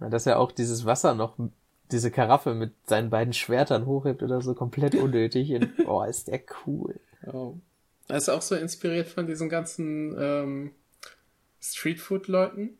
dass 0.00 0.26
er 0.26 0.38
auch 0.40 0.50
dieses 0.50 0.84
Wasser 0.84 1.14
noch, 1.14 1.36
diese 1.92 2.10
Karaffe 2.10 2.54
mit 2.54 2.72
seinen 2.86 3.10
beiden 3.10 3.32
Schwertern 3.32 3.86
hochhebt 3.86 4.22
oder 4.22 4.40
so, 4.42 4.54
komplett 4.54 4.96
unnötig. 4.96 5.54
Und, 5.54 5.70
oh, 5.86 6.02
ist 6.02 6.26
der 6.28 6.40
cool. 6.66 6.98
Ja. 7.24 7.52
Er 8.08 8.16
ist 8.16 8.28
auch 8.28 8.42
so 8.42 8.54
inspiriert 8.54 9.08
von 9.08 9.26
diesen 9.26 9.48
ganzen 9.48 10.14
ähm, 10.18 10.70
Streetfood-Leuten. 11.60 12.78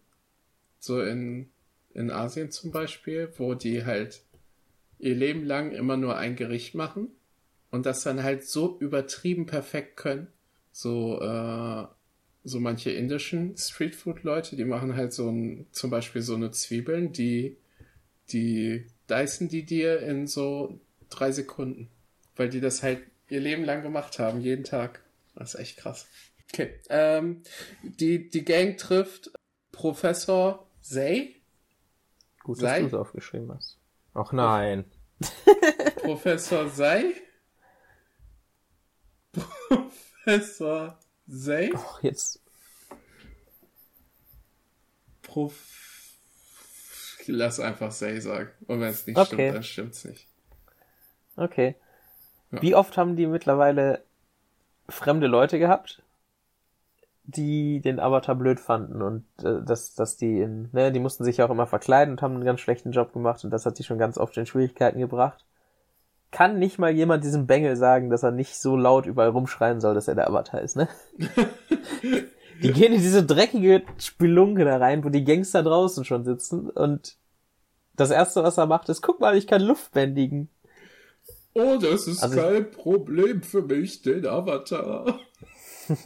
So 0.78 1.00
in, 1.00 1.48
in 1.94 2.10
Asien 2.10 2.50
zum 2.50 2.70
Beispiel, 2.70 3.32
wo 3.38 3.54
die 3.54 3.84
halt 3.84 4.22
ihr 4.98 5.14
Leben 5.14 5.44
lang 5.44 5.72
immer 5.72 5.96
nur 5.96 6.16
ein 6.16 6.36
Gericht 6.36 6.74
machen 6.74 7.08
und 7.70 7.86
das 7.86 8.02
dann 8.02 8.22
halt 8.22 8.44
so 8.46 8.78
übertrieben 8.78 9.46
perfekt 9.46 9.96
können. 9.96 10.28
So, 10.72 11.20
äh, 11.20 11.86
so 12.44 12.60
manche 12.60 12.90
indischen 12.90 13.56
Streetfood-Leute, 13.56 14.56
die 14.56 14.64
machen 14.64 14.94
halt 14.94 15.12
so 15.12 15.30
ein, 15.30 15.66
zum 15.72 15.90
Beispiel 15.90 16.20
so 16.20 16.34
eine 16.34 16.50
Zwiebeln, 16.50 17.12
die, 17.12 17.56
die 18.30 18.86
dicen 19.08 19.48
die 19.48 19.64
dir 19.64 20.00
in 20.00 20.26
so 20.26 20.78
drei 21.08 21.32
Sekunden. 21.32 21.88
Weil 22.36 22.48
die 22.50 22.60
das 22.60 22.82
halt 22.82 23.00
ihr 23.28 23.40
Leben 23.40 23.64
lang 23.64 23.82
gemacht 23.82 24.18
haben, 24.18 24.40
jeden 24.40 24.64
Tag. 24.64 25.00
Das 25.34 25.54
ist 25.54 25.60
echt 25.60 25.76
krass. 25.78 26.06
Okay. 26.52 26.80
Ähm, 26.88 27.42
die, 27.82 28.30
die 28.30 28.44
Gang 28.44 28.76
trifft 28.78 29.30
Professor 29.72 30.68
Zay. 30.80 31.34
Gut, 32.42 32.58
Sei- 32.58 32.82
dass 32.82 32.90
du 32.90 32.96
es 32.96 33.00
aufgeschrieben 33.00 33.52
hast. 33.52 33.78
Ach 34.14 34.32
nein. 34.32 34.84
Professor 35.96 36.72
Zay. 36.72 37.14
Professor 39.68 40.98
Zay. 41.28 41.72
Ach, 41.74 42.02
jetzt. 42.02 42.40
Prof. 45.22 45.70
Lass 47.26 47.58
einfach 47.58 47.90
Zay 47.90 48.20
sagen. 48.20 48.50
Und 48.66 48.80
wenn 48.80 48.90
es 48.90 49.06
nicht 49.06 49.16
Okay. 49.16 49.26
stimmt, 49.34 49.54
dann 49.54 49.62
stimmt's 49.62 50.04
nicht. 50.04 50.26
Okay. 51.36 51.74
Ja. 52.52 52.62
Wie 52.62 52.74
oft 52.74 52.96
haben 52.96 53.16
die 53.16 53.26
mittlerweile 53.26 54.03
fremde 54.88 55.26
Leute 55.26 55.58
gehabt, 55.58 56.02
die 57.24 57.80
den 57.80 58.00
Avatar 58.00 58.34
blöd 58.34 58.60
fanden 58.60 59.00
und 59.00 59.24
äh, 59.42 59.62
dass, 59.62 59.94
dass 59.94 60.16
die 60.16 60.40
in, 60.40 60.68
ne, 60.72 60.92
die 60.92 61.00
mussten 61.00 61.24
sich 61.24 61.38
ja 61.38 61.46
auch 61.46 61.50
immer 61.50 61.66
verkleiden 61.66 62.12
und 62.12 62.22
haben 62.22 62.34
einen 62.34 62.44
ganz 62.44 62.60
schlechten 62.60 62.92
Job 62.92 63.12
gemacht 63.12 63.44
und 63.44 63.50
das 63.50 63.64
hat 63.64 63.78
die 63.78 63.84
schon 63.84 63.98
ganz 63.98 64.18
oft 64.18 64.36
in 64.36 64.46
Schwierigkeiten 64.46 64.98
gebracht. 64.98 65.44
Kann 66.30 66.58
nicht 66.58 66.78
mal 66.78 66.90
jemand 66.90 67.24
diesem 67.24 67.46
Bengel 67.46 67.76
sagen, 67.76 68.10
dass 68.10 68.24
er 68.24 68.32
nicht 68.32 68.56
so 68.56 68.76
laut 68.76 69.06
überall 69.06 69.30
rumschreien 69.30 69.80
soll, 69.80 69.94
dass 69.94 70.08
er 70.08 70.16
der 70.16 70.28
Avatar 70.28 70.60
ist, 70.60 70.76
ne? 70.76 70.88
die 72.62 72.72
gehen 72.72 72.92
in 72.92 73.00
diese 73.00 73.24
dreckige 73.24 73.82
Spelunke 73.98 74.64
da 74.64 74.76
rein, 74.76 75.04
wo 75.04 75.08
die 75.08 75.24
Gangster 75.24 75.62
draußen 75.62 76.04
schon 76.04 76.24
sitzen 76.24 76.68
und 76.68 77.16
das 77.96 78.10
erste, 78.10 78.42
was 78.42 78.58
er 78.58 78.66
macht, 78.66 78.88
ist, 78.88 79.02
guck 79.02 79.20
mal, 79.20 79.36
ich 79.36 79.46
kann 79.46 79.62
Luft 79.62 79.92
bändigen. 79.92 80.48
Oh, 81.54 81.76
das 81.80 82.06
ist 82.08 82.22
Also 82.22 82.36
kein 82.36 82.70
Problem 82.70 83.42
für 83.42 83.62
mich, 83.62 84.02
den 84.02 84.26
Avatar. 84.26 85.20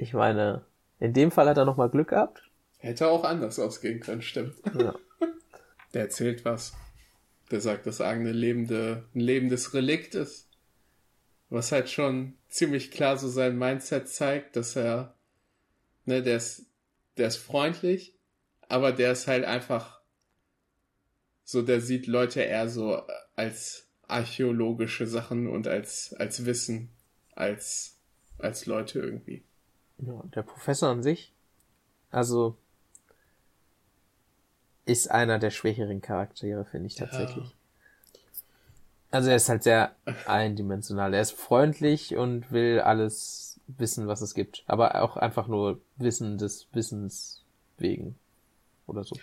Ich 0.00 0.14
meine, 0.14 0.64
in 0.98 1.12
dem 1.12 1.30
Fall 1.30 1.46
hat 1.46 1.58
er 1.58 1.66
nochmal 1.66 1.90
Glück 1.90 2.08
gehabt. 2.08 2.48
Hätte 2.78 3.08
auch 3.08 3.22
anders 3.22 3.58
ausgehen 3.58 4.00
können, 4.00 4.22
stimmt. 4.22 4.54
Ja. 4.74 4.94
Der 5.92 6.02
erzählt 6.04 6.46
was. 6.46 6.72
Der 7.50 7.60
sagt, 7.60 7.86
dass 7.86 8.00
Aang 8.00 8.20
eine 8.20 8.32
lebende, 8.32 9.04
ein 9.14 9.20
lebendes 9.20 9.74
Relikt 9.74 10.14
ist. 10.14 10.48
Was 11.50 11.70
halt 11.70 11.90
schon 11.90 12.38
ziemlich 12.48 12.90
klar 12.90 13.18
so 13.18 13.28
sein 13.28 13.58
Mindset 13.58 14.08
zeigt, 14.08 14.56
dass 14.56 14.74
er, 14.74 15.14
ne, 16.06 16.22
der 16.22 16.38
ist, 16.38 16.64
der 17.18 17.28
ist 17.28 17.36
freundlich, 17.36 18.14
aber 18.68 18.92
der 18.92 19.12
ist 19.12 19.26
halt 19.26 19.44
einfach 19.44 20.00
so, 21.44 21.60
der 21.60 21.82
sieht 21.82 22.06
Leute 22.06 22.40
eher 22.40 22.70
so 22.70 23.02
als 23.36 23.89
archäologische 24.10 25.06
Sachen 25.06 25.46
und 25.46 25.66
als, 25.66 26.14
als 26.18 26.44
Wissen, 26.44 26.90
als, 27.34 27.96
als 28.38 28.66
Leute 28.66 29.00
irgendwie. 29.00 29.42
ja. 29.98 30.22
Der 30.34 30.42
Professor 30.42 30.90
an 30.90 31.02
sich, 31.02 31.32
also, 32.10 32.56
ist 34.86 35.10
einer 35.10 35.38
der 35.38 35.50
schwächeren 35.50 36.00
Charaktere, 36.00 36.64
finde 36.64 36.88
ich 36.88 36.96
tatsächlich. 36.96 37.54
Also 39.10 39.30
er 39.30 39.36
ist 39.36 39.48
halt 39.48 39.62
sehr 39.62 39.94
eindimensional. 40.26 41.14
Er 41.14 41.20
ist 41.20 41.32
freundlich 41.32 42.16
und 42.16 42.50
will 42.52 42.80
alles 42.80 43.60
wissen, 43.66 44.06
was 44.08 44.20
es 44.20 44.34
gibt. 44.34 44.64
Aber 44.66 45.02
auch 45.02 45.16
einfach 45.16 45.48
nur 45.48 45.80
Wissen 45.96 46.38
des 46.38 46.68
Wissens 46.72 47.42
wegen. 47.78 48.16
Oder 48.86 49.04
so. 49.04 49.16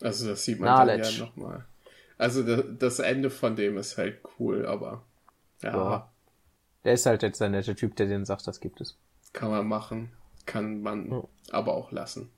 Also 0.00 0.28
das 0.28 0.44
sieht 0.44 0.60
man 0.60 0.68
dann 0.68 0.86
Knowledge. 0.86 1.18
ja 1.18 1.24
nochmal. 1.26 1.64
Also 2.18 2.42
da- 2.42 2.62
das 2.62 2.98
Ende 2.98 3.30
von 3.30 3.56
dem 3.56 3.76
ist 3.78 3.98
halt 3.98 4.18
cool, 4.38 4.66
aber 4.66 5.04
ja, 5.62 5.72
Ja. 5.76 6.12
Der 6.84 6.94
ist 6.94 7.04
halt 7.06 7.22
jetzt 7.22 7.40
der 7.40 7.48
nette 7.48 7.74
Typ, 7.74 7.96
der 7.96 8.06
denen 8.06 8.24
sagt, 8.24 8.46
das 8.46 8.60
gibt 8.60 8.80
es. 8.80 8.96
kann 9.32 9.50
man 9.50 9.66
machen, 9.66 10.10
kann 10.46 10.80
man 10.82 11.10
Ja. 11.10 11.24
aber 11.50 11.74
auch 11.74 11.90
lassen. 11.92 12.30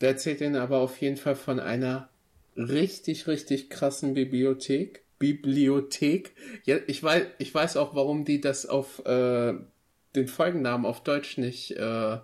Der 0.00 0.08
erzählt 0.10 0.40
ihnen 0.40 0.56
aber 0.56 0.78
auf 0.78 1.00
jeden 1.00 1.16
Fall 1.16 1.36
von 1.36 1.60
einer 1.60 2.08
richtig, 2.56 3.26
richtig 3.28 3.70
krassen 3.70 4.14
Bibliothek. 4.14 5.04
Bibliothek. 5.20 6.34
Ja, 6.64 6.78
ich 6.86 7.02
weiß, 7.02 7.26
ich 7.38 7.54
weiß 7.54 7.76
auch, 7.76 7.94
warum 7.94 8.24
die 8.24 8.40
das 8.40 8.66
auf 8.66 9.04
äh, 9.06 9.54
den 10.16 10.28
Folgennamen 10.28 10.86
auf 10.86 11.02
Deutsch 11.04 11.38
nicht 11.38 11.72
äh, 11.76 12.18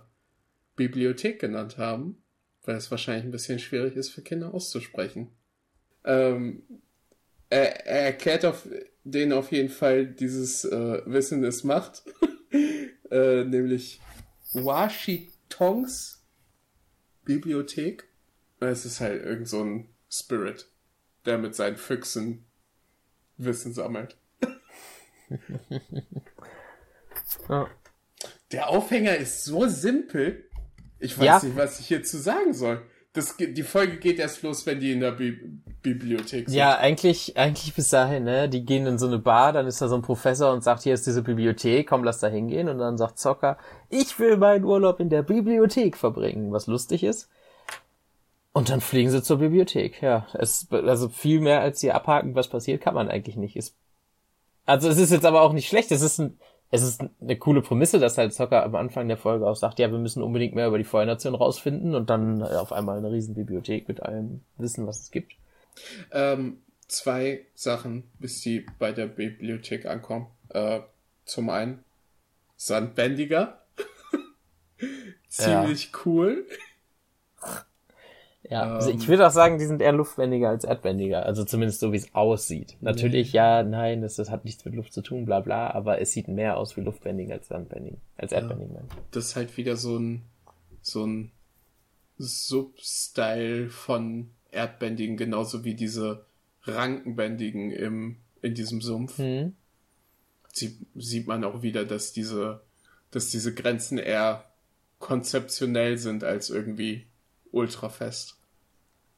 Bibliothek 0.75 1.39
genannt 1.39 1.77
haben, 1.77 2.21
weil 2.65 2.75
es 2.75 2.91
wahrscheinlich 2.91 3.23
ein 3.25 3.31
bisschen 3.31 3.59
schwierig 3.59 3.95
ist 3.95 4.09
für 4.09 4.21
Kinder 4.21 4.53
auszusprechen. 4.53 5.29
Ähm, 6.05 6.63
er, 7.49 7.85
er 7.85 8.05
erklärt 8.05 8.45
auf 8.45 8.67
denen 9.03 9.33
auf 9.33 9.51
jeden 9.51 9.69
Fall 9.69 10.05
dieses 10.05 10.63
äh, 10.65 11.01
Wissen 11.05 11.43
ist 11.43 11.63
Macht, 11.63 12.03
äh, 13.11 13.43
nämlich 13.43 13.99
Washitongs 14.53 16.23
Bibliothek. 17.25 18.07
Es 18.59 18.85
ist 18.85 18.99
halt 18.99 19.23
irgend 19.23 19.47
so 19.47 19.63
ein 19.63 19.89
Spirit, 20.09 20.67
der 21.25 21.37
mit 21.37 21.55
seinen 21.55 21.77
Füchsen 21.77 22.45
Wissen 23.37 23.73
sammelt. 23.73 24.17
Ja. 27.49 27.69
Der 28.51 28.69
Aufhänger 28.69 29.15
ist 29.15 29.45
so 29.45 29.67
simpel. 29.67 30.49
Ich 30.99 31.17
weiß 31.17 31.25
Ja. 31.25 31.41
nicht, 31.43 31.55
was 31.55 31.79
ich 31.79 31.87
hierzu 31.87 32.17
sagen 32.17 32.53
soll. 32.53 32.81
Das, 33.13 33.35
die 33.37 33.63
Folge 33.63 33.97
geht 33.97 34.19
erst 34.19 34.41
los, 34.41 34.65
wenn 34.65 34.79
die 34.79 34.93
in 34.93 35.01
der 35.01 35.11
Bi 35.11 35.37
Bibliothek 35.81 36.47
sind. 36.47 36.55
Ja, 36.55 36.77
eigentlich, 36.77 37.35
eigentlich 37.37 37.73
bis 37.73 37.89
dahin, 37.89 38.23
ne? 38.23 38.47
Die 38.47 38.63
gehen 38.63 38.85
in 38.85 38.99
so 38.99 39.07
eine 39.07 39.17
Bar, 39.17 39.51
dann 39.51 39.65
ist 39.65 39.81
da 39.81 39.87
so 39.87 39.95
ein 39.95 40.03
Professor 40.03 40.53
und 40.53 40.63
sagt, 40.63 40.83
hier 40.83 40.93
ist 40.93 41.07
diese 41.07 41.23
Bibliothek, 41.23 41.89
komm, 41.89 42.03
lass 42.03 42.19
da 42.19 42.27
hingehen. 42.27 42.69
Und 42.69 42.77
dann 42.77 42.97
sagt 42.97 43.17
Zocker, 43.17 43.57
ich 43.89 44.19
will 44.19 44.37
meinen 44.37 44.63
Urlaub 44.63 44.99
in 44.99 45.09
der 45.09 45.23
Bibliothek 45.23 45.97
verbringen, 45.97 46.51
was 46.53 46.67
lustig 46.67 47.03
ist. 47.03 47.29
Und 48.53 48.69
dann 48.69 48.79
fliegen 48.79 49.09
sie 49.09 49.23
zur 49.23 49.39
Bibliothek, 49.39 50.01
ja. 50.01 50.27
Es, 50.33 50.67
also 50.71 51.09
viel 51.09 51.39
mehr 51.39 51.61
als 51.61 51.81
hier 51.81 51.95
abhaken, 51.95 52.35
was 52.35 52.47
passiert, 52.47 52.81
kann 52.81 52.93
man 52.93 53.09
eigentlich 53.09 53.37
nicht. 53.37 53.55
Es, 53.55 53.75
also 54.65 54.87
es 54.87 54.97
ist 54.97 55.11
jetzt 55.11 55.25
aber 55.25 55.41
auch 55.41 55.53
nicht 55.53 55.67
schlecht, 55.67 55.91
es 55.91 56.01
ist 56.01 56.19
ein, 56.19 56.37
es 56.71 56.83
ist 56.83 57.03
eine 57.19 57.37
coole 57.37 57.61
Prämisse, 57.61 57.99
dass 57.99 58.17
halt 58.17 58.33
Zocker 58.33 58.63
am 58.63 58.75
Anfang 58.75 59.09
der 59.09 59.17
Folge 59.17 59.45
auch 59.45 59.57
sagt, 59.57 59.77
ja, 59.79 59.91
wir 59.91 59.99
müssen 59.99 60.23
unbedingt 60.23 60.55
mehr 60.55 60.67
über 60.67 60.77
die 60.77 60.85
Feuernation 60.85 61.35
rausfinden 61.35 61.93
und 61.95 62.09
dann 62.09 62.39
äh, 62.39 62.45
auf 62.45 62.71
einmal 62.71 62.97
eine 62.97 63.11
riesen 63.11 63.35
Bibliothek 63.35 63.89
mit 63.89 64.01
allem 64.01 64.41
Wissen, 64.57 64.87
was 64.87 65.01
es 65.01 65.11
gibt. 65.11 65.33
Ähm, 66.11 66.61
zwei 66.87 67.45
Sachen, 67.55 68.09
bis 68.19 68.39
die 68.39 68.65
bei 68.79 68.93
der 68.93 69.07
Bibliothek 69.07 69.85
ankommen. 69.85 70.27
Äh, 70.49 70.79
zum 71.25 71.49
einen 71.49 71.83
Sandbändiger. 72.55 73.61
Ziemlich 75.27 75.91
cool. 76.05 76.47
Ja, 78.51 78.65
ähm, 78.65 78.73
also 78.73 78.91
ich 78.91 79.07
würde 79.07 79.25
auch 79.25 79.31
sagen, 79.31 79.57
die 79.57 79.65
sind 79.65 79.81
eher 79.81 79.93
luftbändiger 79.93 80.49
als 80.49 80.65
erdbändiger. 80.65 81.25
Also 81.25 81.45
zumindest 81.45 81.79
so, 81.79 81.93
wie 81.93 81.97
es 81.97 82.13
aussieht. 82.13 82.75
Natürlich, 82.81 83.31
ja, 83.31 83.63
nein, 83.63 84.01
das, 84.01 84.17
das 84.17 84.29
hat 84.29 84.43
nichts 84.43 84.65
mit 84.65 84.75
Luft 84.75 84.93
zu 84.93 85.01
tun, 85.01 85.25
bla 85.25 85.39
bla, 85.39 85.71
aber 85.71 86.01
es 86.01 86.11
sieht 86.11 86.27
mehr 86.27 86.57
aus 86.57 86.75
wie 86.75 86.81
luftbändig 86.81 87.31
als 87.31 87.47
sandbändig, 87.47 87.95
als 88.17 88.33
erdbändig. 88.33 88.69
Ja, 88.73 88.81
das 89.11 89.27
ist 89.27 89.35
halt 89.37 89.55
wieder 89.55 89.77
so 89.77 89.97
ein, 89.97 90.23
so 90.81 91.05
ein 91.07 91.31
Substyle 92.17 93.69
von 93.69 94.31
erdbändigen, 94.51 95.15
genauso 95.15 95.63
wie 95.63 95.73
diese 95.73 96.25
rankenbändigen 96.63 97.71
im, 97.71 98.17
in 98.41 98.53
diesem 98.53 98.81
Sumpf. 98.81 99.17
Mhm. 99.17 99.55
Sie, 100.51 100.77
sieht 100.95 101.25
man 101.25 101.45
auch 101.45 101.61
wieder, 101.61 101.85
dass 101.85 102.11
diese, 102.11 102.59
dass 103.11 103.29
diese 103.29 103.53
Grenzen 103.53 103.97
eher 103.97 104.43
konzeptionell 104.99 105.97
sind 105.97 106.25
als 106.25 106.49
irgendwie 106.49 107.07
ultra 107.51 107.87
fest. 107.87 108.40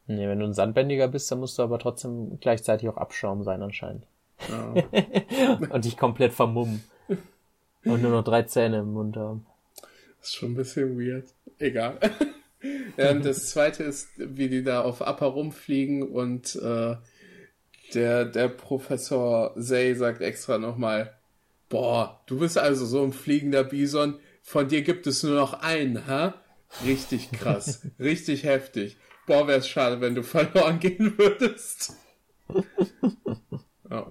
Nee, 0.07 0.27
wenn 0.27 0.39
du 0.39 0.45
ein 0.45 0.53
Sandbändiger 0.53 1.07
bist, 1.07 1.31
dann 1.31 1.39
musst 1.39 1.57
du 1.57 1.63
aber 1.63 1.79
trotzdem 1.79 2.39
gleichzeitig 2.39 2.89
auch 2.89 2.97
Abschaum 2.97 3.43
sein 3.43 3.61
anscheinend. 3.61 4.05
Ja. 4.49 4.73
und 5.69 5.85
dich 5.85 5.97
komplett 5.97 6.33
vermummen. 6.33 6.83
Und 7.85 8.01
nur 8.01 8.11
noch 8.11 8.23
drei 8.23 8.43
Zähne 8.43 8.79
im 8.79 8.93
Mund 8.93 9.17
haben. 9.17 9.45
Das 10.19 10.29
ist 10.29 10.35
schon 10.35 10.51
ein 10.51 10.55
bisschen 10.55 10.97
weird. 10.97 11.25
Egal. 11.59 11.99
ja, 12.97 13.11
und 13.11 13.25
das 13.25 13.49
zweite 13.49 13.83
ist, 13.83 14.09
wie 14.17 14.49
die 14.49 14.63
da 14.63 14.81
auf 14.81 15.01
Upper 15.01 15.27
rumfliegen 15.27 16.03
und 16.03 16.55
äh, 16.55 16.95
der, 17.93 18.25
der 18.25 18.47
Professor 18.47 19.53
Zay 19.59 19.95
sagt 19.95 20.21
extra 20.21 20.57
nochmal, 20.57 21.13
boah, 21.69 22.21
du 22.25 22.39
bist 22.39 22.57
also 22.57 22.85
so 22.85 23.03
ein 23.03 23.13
fliegender 23.13 23.63
Bison, 23.63 24.19
von 24.41 24.67
dir 24.67 24.81
gibt 24.81 25.07
es 25.07 25.23
nur 25.23 25.35
noch 25.35 25.53
einen, 25.61 26.07
ha? 26.07 26.35
Richtig 26.85 27.31
krass. 27.31 27.85
richtig 27.99 28.43
heftig. 28.43 28.97
Boah, 29.25 29.47
wär's 29.47 29.67
schade, 29.67 30.01
wenn 30.01 30.15
du 30.15 30.23
verloren 30.23 30.79
gehen 30.79 31.17
würdest. 31.17 31.95
oh. 33.89 34.05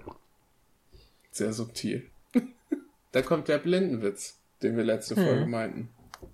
Sehr 1.30 1.52
subtil. 1.52 2.10
da 3.12 3.22
kommt 3.22 3.48
der 3.48 3.58
Blindenwitz, 3.58 4.38
den 4.62 4.76
wir 4.76 4.84
letzte 4.84 5.16
hm. 5.16 5.24
Folge 5.24 5.46
meinten. 5.46 5.90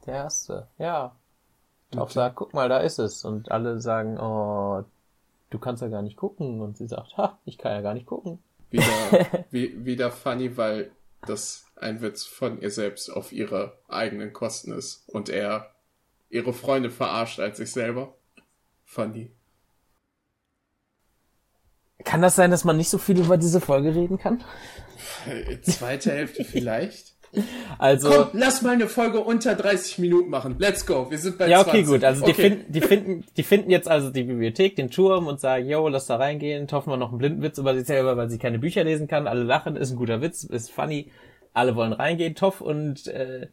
Der 0.07 0.15
erste, 0.15 0.69
ja. 0.79 1.17
Auch 1.97 2.11
sagt, 2.11 2.37
guck 2.37 2.53
mal, 2.53 2.69
da 2.69 2.79
ist 2.79 2.99
es. 2.99 3.25
Und 3.25 3.51
alle 3.51 3.81
sagen, 3.81 4.19
oh, 4.19 4.85
du 5.51 5.59
kannst 5.59 5.83
ja 5.83 5.89
gar 5.89 6.03
nicht 6.03 6.17
gucken. 6.17 6.61
Und 6.61 6.77
sie 6.77 6.87
sagt, 6.87 7.17
ha, 7.17 7.39
ich 7.45 7.59
kann 7.59 7.73
ja 7.73 7.81
gar 7.81 7.95
nicht 7.95 8.07
gucken. 8.07 8.39
Wieder, 8.71 8.85
wie, 9.51 9.85
wieder 9.85 10.11
funny, 10.11 10.57
weil 10.57 10.91
das 11.27 11.65
ein 11.77 12.01
Witz 12.03 12.25
von 12.25 12.61
ihr 12.61 12.71
selbst 12.71 13.09
auf 13.09 13.33
ihre 13.33 13.79
eigenen 13.89 14.33
Kosten 14.33 14.73
ist. 14.73 15.09
Und 15.09 15.29
er 15.29 15.71
ihre 16.29 16.53
Freunde 16.53 16.91
verarscht 16.91 17.41
als 17.41 17.57
sich 17.57 17.73
selber. 17.73 18.15
Funny. 18.89 19.31
Kann 22.05 22.23
das 22.23 22.37
sein, 22.37 22.51
dass 22.51 22.65
man 22.65 22.79
nicht 22.79 22.89
so 22.89 22.97
viel 22.97 23.19
über 23.21 23.37
diese 23.37 23.61
Folge 23.61 23.95
reden 23.95 24.17
kann? 24.19 24.43
Zweite 25.63 26.11
Hälfte 26.11 26.45
vielleicht. 26.45 27.15
Also. 27.79 28.09
Komm, 28.09 28.29
lass 28.33 28.63
mal 28.63 28.73
eine 28.73 28.89
Folge 28.89 29.21
unter 29.21 29.55
30 29.55 29.99
Minuten 29.99 30.31
machen. 30.31 30.57
Let's 30.59 30.87
go. 30.87 31.11
Wir 31.11 31.19
sind 31.19 31.37
bei 31.37 31.47
Ja, 31.47 31.61
okay, 31.61 31.85
20. 31.85 31.87
gut. 31.87 32.03
Also 32.03 32.23
okay. 32.23 32.33
die 32.33 32.41
finden, 32.41 32.73
die 32.73 32.81
finden, 32.81 33.25
die 33.37 33.43
finden 33.43 33.71
jetzt 33.71 33.87
also 33.87 34.09
die 34.09 34.23
Bibliothek, 34.23 34.77
den 34.77 34.91
Turm 34.91 35.27
und 35.27 35.39
sagen, 35.39 35.69
yo, 35.69 35.87
lass 35.89 36.07
da 36.07 36.17
reingehen, 36.17 36.67
hoffen 36.73 36.91
wir 36.91 36.97
noch 36.97 37.11
einen 37.11 37.19
Blindenwitz 37.19 37.59
über 37.59 37.75
sich 37.75 37.87
selber, 37.87 38.17
weil 38.17 38.31
sie 38.31 38.39
keine 38.39 38.59
Bücher 38.59 38.83
lesen 38.83 39.09
kann. 39.09 39.29
Alle 39.29 39.43
lachen, 39.43 39.77
ist 39.77 39.91
ein 39.91 39.99
guter 39.99 40.23
Witz, 40.23 40.43
ist 40.43 40.71
funny. 40.73 41.13
Alle 41.53 41.77
wollen 41.77 41.93
reingehen, 41.93 42.35
Toff 42.35 42.63
und 42.63 43.07
äh, 43.09 43.49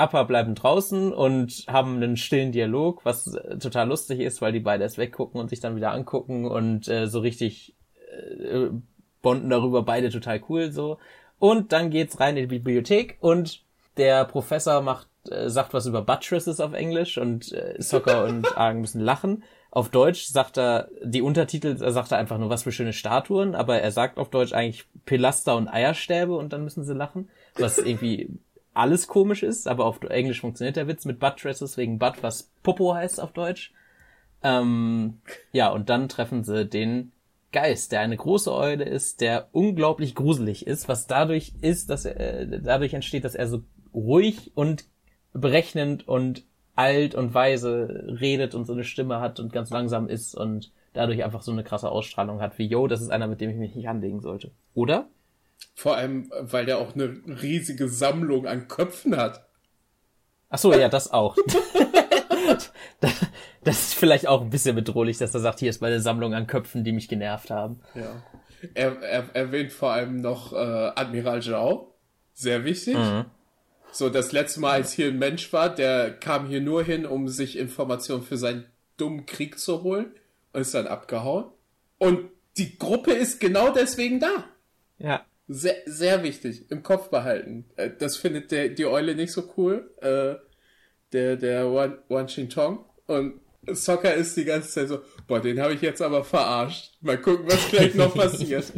Appa 0.00 0.24
bleiben 0.24 0.54
draußen 0.54 1.12
und 1.12 1.64
haben 1.68 1.96
einen 1.96 2.16
stillen 2.16 2.52
Dialog, 2.52 3.04
was 3.04 3.34
äh, 3.34 3.58
total 3.58 3.88
lustig 3.88 4.20
ist, 4.20 4.40
weil 4.40 4.52
die 4.52 4.60
beide 4.60 4.82
erst 4.82 4.98
weggucken 4.98 5.40
und 5.40 5.50
sich 5.50 5.60
dann 5.60 5.76
wieder 5.76 5.92
angucken 5.92 6.46
und 6.46 6.88
äh, 6.88 7.06
so 7.06 7.20
richtig 7.20 7.76
äh, 8.10 8.68
bonden 9.22 9.50
darüber, 9.50 9.82
beide 9.82 10.10
total 10.10 10.40
cool 10.48 10.72
so. 10.72 10.98
Und 11.38 11.72
dann 11.72 11.90
geht's 11.90 12.20
rein 12.20 12.36
in 12.36 12.48
die 12.48 12.58
Bibliothek 12.58 13.18
und 13.20 13.62
der 13.96 14.24
Professor 14.24 14.80
macht, 14.82 15.08
äh, 15.30 15.48
sagt 15.48 15.74
was 15.74 15.86
über 15.86 16.02
Buttresses 16.02 16.60
auf 16.60 16.72
Englisch 16.72 17.18
und 17.18 17.52
äh, 17.52 17.74
Soccer 17.78 18.24
und 18.28 18.56
Argen 18.56 18.80
müssen 18.80 19.00
lachen. 19.00 19.44
Auf 19.72 19.88
Deutsch 19.88 20.26
sagt 20.26 20.58
er, 20.58 20.88
die 21.04 21.22
Untertitel, 21.22 21.76
er 21.80 21.92
sagt 21.92 22.10
er 22.10 22.18
einfach 22.18 22.38
nur, 22.38 22.50
was 22.50 22.64
für 22.64 22.72
schöne 22.72 22.92
Statuen, 22.92 23.54
aber 23.54 23.80
er 23.80 23.92
sagt 23.92 24.18
auf 24.18 24.28
Deutsch 24.28 24.52
eigentlich 24.52 24.86
Pilaster 25.06 25.56
und 25.56 25.68
Eierstäbe 25.68 26.34
und 26.34 26.52
dann 26.52 26.64
müssen 26.64 26.84
sie 26.84 26.94
lachen, 26.94 27.28
was 27.56 27.78
irgendwie 27.78 28.30
alles 28.74 29.08
komisch 29.08 29.42
ist, 29.42 29.66
aber 29.66 29.84
auf 29.84 30.00
Englisch 30.02 30.40
funktioniert 30.40 30.76
der 30.76 30.88
Witz 30.88 31.04
mit 31.04 31.18
Buttresses 31.18 31.76
wegen 31.76 31.98
Butt, 31.98 32.22
was 32.22 32.50
Popo 32.62 32.94
heißt 32.94 33.20
auf 33.20 33.32
Deutsch. 33.32 33.72
Ähm, 34.42 35.20
ja, 35.52 35.70
und 35.70 35.90
dann 35.90 36.08
treffen 36.08 36.44
sie 36.44 36.66
den 36.66 37.12
Geist, 37.52 37.92
der 37.92 38.00
eine 38.00 38.16
große 38.16 38.52
Eule 38.52 38.84
ist, 38.84 39.20
der 39.20 39.48
unglaublich 39.52 40.14
gruselig 40.14 40.66
ist, 40.66 40.88
was 40.88 41.06
dadurch 41.08 41.52
ist, 41.60 41.90
dass 41.90 42.04
er, 42.04 42.40
äh, 42.40 42.60
dadurch 42.62 42.94
entsteht, 42.94 43.24
dass 43.24 43.34
er 43.34 43.48
so 43.48 43.62
ruhig 43.92 44.52
und 44.54 44.84
berechnend 45.32 46.06
und 46.06 46.44
alt 46.76 47.14
und 47.14 47.34
weise 47.34 48.16
redet 48.20 48.54
und 48.54 48.66
so 48.66 48.72
eine 48.72 48.84
Stimme 48.84 49.20
hat 49.20 49.40
und 49.40 49.52
ganz 49.52 49.70
langsam 49.70 50.08
ist 50.08 50.34
und 50.34 50.72
dadurch 50.92 51.24
einfach 51.24 51.42
so 51.42 51.52
eine 51.52 51.64
krasse 51.64 51.90
Ausstrahlung 51.90 52.40
hat 52.40 52.58
wie, 52.58 52.66
yo, 52.66 52.86
das 52.86 53.02
ist 53.02 53.10
einer, 53.10 53.26
mit 53.26 53.40
dem 53.40 53.50
ich 53.50 53.56
mich 53.56 53.74
nicht 53.74 53.88
anlegen 53.88 54.20
sollte. 54.20 54.52
Oder? 54.74 55.08
Vor 55.74 55.96
allem, 55.96 56.30
weil 56.40 56.66
der 56.66 56.78
auch 56.78 56.94
eine 56.94 57.20
riesige 57.42 57.88
Sammlung 57.88 58.46
an 58.46 58.68
Köpfen 58.68 59.16
hat. 59.16 59.46
Ach 60.50 60.58
so, 60.58 60.74
ja, 60.74 60.88
das 60.88 61.12
auch. 61.12 61.36
das 63.64 63.80
ist 63.80 63.94
vielleicht 63.94 64.26
auch 64.26 64.42
ein 64.42 64.50
bisschen 64.50 64.74
bedrohlich, 64.74 65.18
dass 65.18 65.34
er 65.34 65.40
sagt, 65.40 65.60
hier 65.60 65.70
ist 65.70 65.80
meine 65.80 66.00
Sammlung 66.00 66.34
an 66.34 66.46
Köpfen, 66.46 66.84
die 66.84 66.92
mich 66.92 67.08
genervt 67.08 67.50
haben. 67.50 67.80
Ja. 67.94 68.22
Er, 68.74 69.00
er 69.00 69.24
erwähnt 69.34 69.72
vor 69.72 69.92
allem 69.92 70.16
noch 70.16 70.52
äh, 70.52 70.56
Admiral 70.56 71.40
Zhao. 71.40 71.94
Sehr 72.34 72.64
wichtig. 72.64 72.96
Mhm. 72.96 73.26
So, 73.92 74.08
das 74.08 74.32
letzte 74.32 74.60
Mal, 74.60 74.72
als 74.72 74.92
hier 74.92 75.08
ein 75.08 75.18
Mensch 75.18 75.52
war, 75.52 75.74
der 75.74 76.12
kam 76.12 76.46
hier 76.46 76.60
nur 76.60 76.82
hin, 76.82 77.06
um 77.06 77.28
sich 77.28 77.58
Informationen 77.58 78.22
für 78.22 78.36
seinen 78.36 78.66
dummen 78.96 79.26
Krieg 79.26 79.58
zu 79.58 79.82
holen 79.82 80.12
und 80.52 80.60
ist 80.60 80.74
dann 80.74 80.86
abgehauen. 80.86 81.46
Und 81.98 82.30
die 82.56 82.78
Gruppe 82.78 83.12
ist 83.12 83.40
genau 83.40 83.70
deswegen 83.72 84.20
da. 84.20 84.44
Ja. 84.98 85.24
Sehr, 85.52 85.78
sehr 85.84 86.22
wichtig, 86.22 86.70
im 86.70 86.84
Kopf 86.84 87.08
behalten. 87.08 87.64
Äh, 87.74 87.90
das 87.98 88.16
findet 88.16 88.52
der, 88.52 88.68
die 88.68 88.86
Eule 88.86 89.16
nicht 89.16 89.32
so 89.32 89.52
cool. 89.56 89.90
Äh, 90.00 90.36
der, 91.12 91.34
der 91.34 91.74
Wan, 91.74 91.98
Wan 92.08 92.28
Tong. 92.28 92.84
Und 93.08 93.40
Soccer 93.66 94.14
ist 94.14 94.36
die 94.36 94.44
ganze 94.44 94.68
Zeit 94.68 94.86
so, 94.86 95.00
boah, 95.26 95.40
den 95.40 95.60
habe 95.60 95.74
ich 95.74 95.82
jetzt 95.82 96.02
aber 96.02 96.22
verarscht. 96.22 96.92
Mal 97.00 97.20
gucken, 97.20 97.46
was 97.48 97.68
gleich 97.68 97.96
noch 97.96 98.14
passiert. 98.18 98.70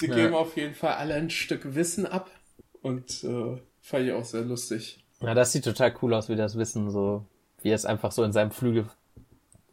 die 0.00 0.06
ja. 0.06 0.14
geben 0.16 0.34
auf 0.34 0.56
jeden 0.56 0.74
Fall 0.74 0.94
alle 0.94 1.14
ein 1.14 1.30
Stück 1.30 1.76
Wissen 1.76 2.06
ab. 2.06 2.28
Und 2.82 3.22
äh, 3.22 3.56
fand 3.80 4.06
ich 4.06 4.12
auch 4.12 4.24
sehr 4.24 4.42
lustig. 4.42 4.98
Ja, 5.20 5.32
das 5.32 5.52
sieht 5.52 5.64
total 5.64 5.94
cool 6.02 6.12
aus, 6.14 6.28
wie 6.28 6.34
das 6.34 6.58
Wissen 6.58 6.90
so, 6.90 7.24
wie 7.62 7.70
es 7.70 7.84
einfach 7.84 8.10
so 8.10 8.24
in 8.24 8.32
seinem 8.32 8.50
Flügel 8.50 8.86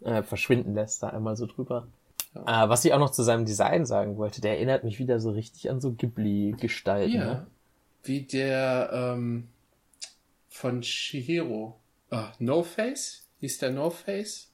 äh, 0.01 0.21
verschwinden 0.21 0.75
lässt, 0.75 1.01
da 1.01 1.07
einmal 1.07 1.35
so 1.35 1.47
drüber. 1.47 1.87
Ja. 2.33 2.65
Äh, 2.65 2.69
was 2.69 2.85
ich 2.85 2.93
auch 2.93 2.99
noch 2.99 3.11
zu 3.11 3.23
seinem 3.23 3.45
Design 3.45 3.85
sagen 3.85 4.17
wollte, 4.17 4.41
der 4.41 4.55
erinnert 4.55 4.83
mich 4.83 4.99
wieder 4.99 5.19
so 5.19 5.31
richtig 5.31 5.69
an 5.69 5.81
so 5.81 5.93
Ghibli-Gestalten. 5.93 7.13
Ja. 7.13 7.25
Ne? 7.25 7.47
Wie 8.03 8.21
der 8.21 8.89
ähm, 8.93 9.49
von 10.49 10.81
Shihiro. 10.83 11.79
Ah, 12.09 12.31
No 12.39 12.63
Face? 12.63 13.27
Hieß 13.39 13.59
der 13.59 13.71
No 13.71 13.89
Face? 13.89 14.51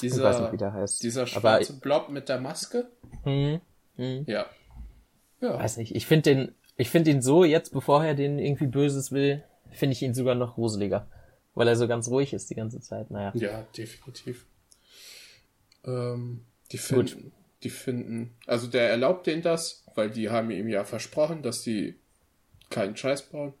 Dieser, 0.00 0.16
ich 0.16 0.22
weiß 0.22 0.40
nicht, 0.40 0.52
wie 0.52 0.56
der 0.56 0.72
heißt. 0.72 1.02
Dieser 1.02 1.26
schwarze 1.26 1.72
Aber, 1.72 1.80
Blob 1.80 2.08
mit 2.08 2.28
der 2.28 2.40
Maske? 2.40 2.88
Hm, 3.24 3.60
hm. 3.96 4.24
Ja. 4.26 4.46
ja. 5.40 5.58
Weiß 5.58 5.76
nicht. 5.76 5.94
Ich 5.94 6.06
finde 6.06 6.22
den, 6.22 6.54
ich 6.76 6.90
finde 6.90 7.10
ihn 7.10 7.22
so, 7.22 7.44
jetzt 7.44 7.72
bevor 7.72 8.04
er 8.04 8.14
den 8.14 8.38
irgendwie 8.38 8.66
Böses 8.66 9.12
will, 9.12 9.44
finde 9.70 9.92
ich 9.92 10.02
ihn 10.02 10.14
sogar 10.14 10.34
noch 10.34 10.54
gruseliger. 10.54 11.06
Weil 11.54 11.68
er 11.68 11.76
so 11.76 11.86
ganz 11.86 12.08
ruhig 12.08 12.32
ist 12.32 12.48
die 12.48 12.54
ganze 12.54 12.80
Zeit. 12.80 13.10
Naja. 13.10 13.32
Ja, 13.34 13.66
definitiv. 13.76 14.46
Ähm, 15.84 16.44
die 16.72 16.78
finden, 16.78 17.32
die 17.62 17.70
finden, 17.70 18.36
also 18.46 18.66
der 18.66 18.90
erlaubt 18.90 19.26
denen 19.26 19.42
das, 19.42 19.84
weil 19.94 20.10
die 20.10 20.30
haben 20.30 20.50
ihm 20.50 20.68
ja 20.68 20.84
versprochen, 20.84 21.42
dass 21.42 21.62
die 21.62 21.98
keinen 22.70 22.96
Scheiß 22.96 23.22
bauen. 23.22 23.54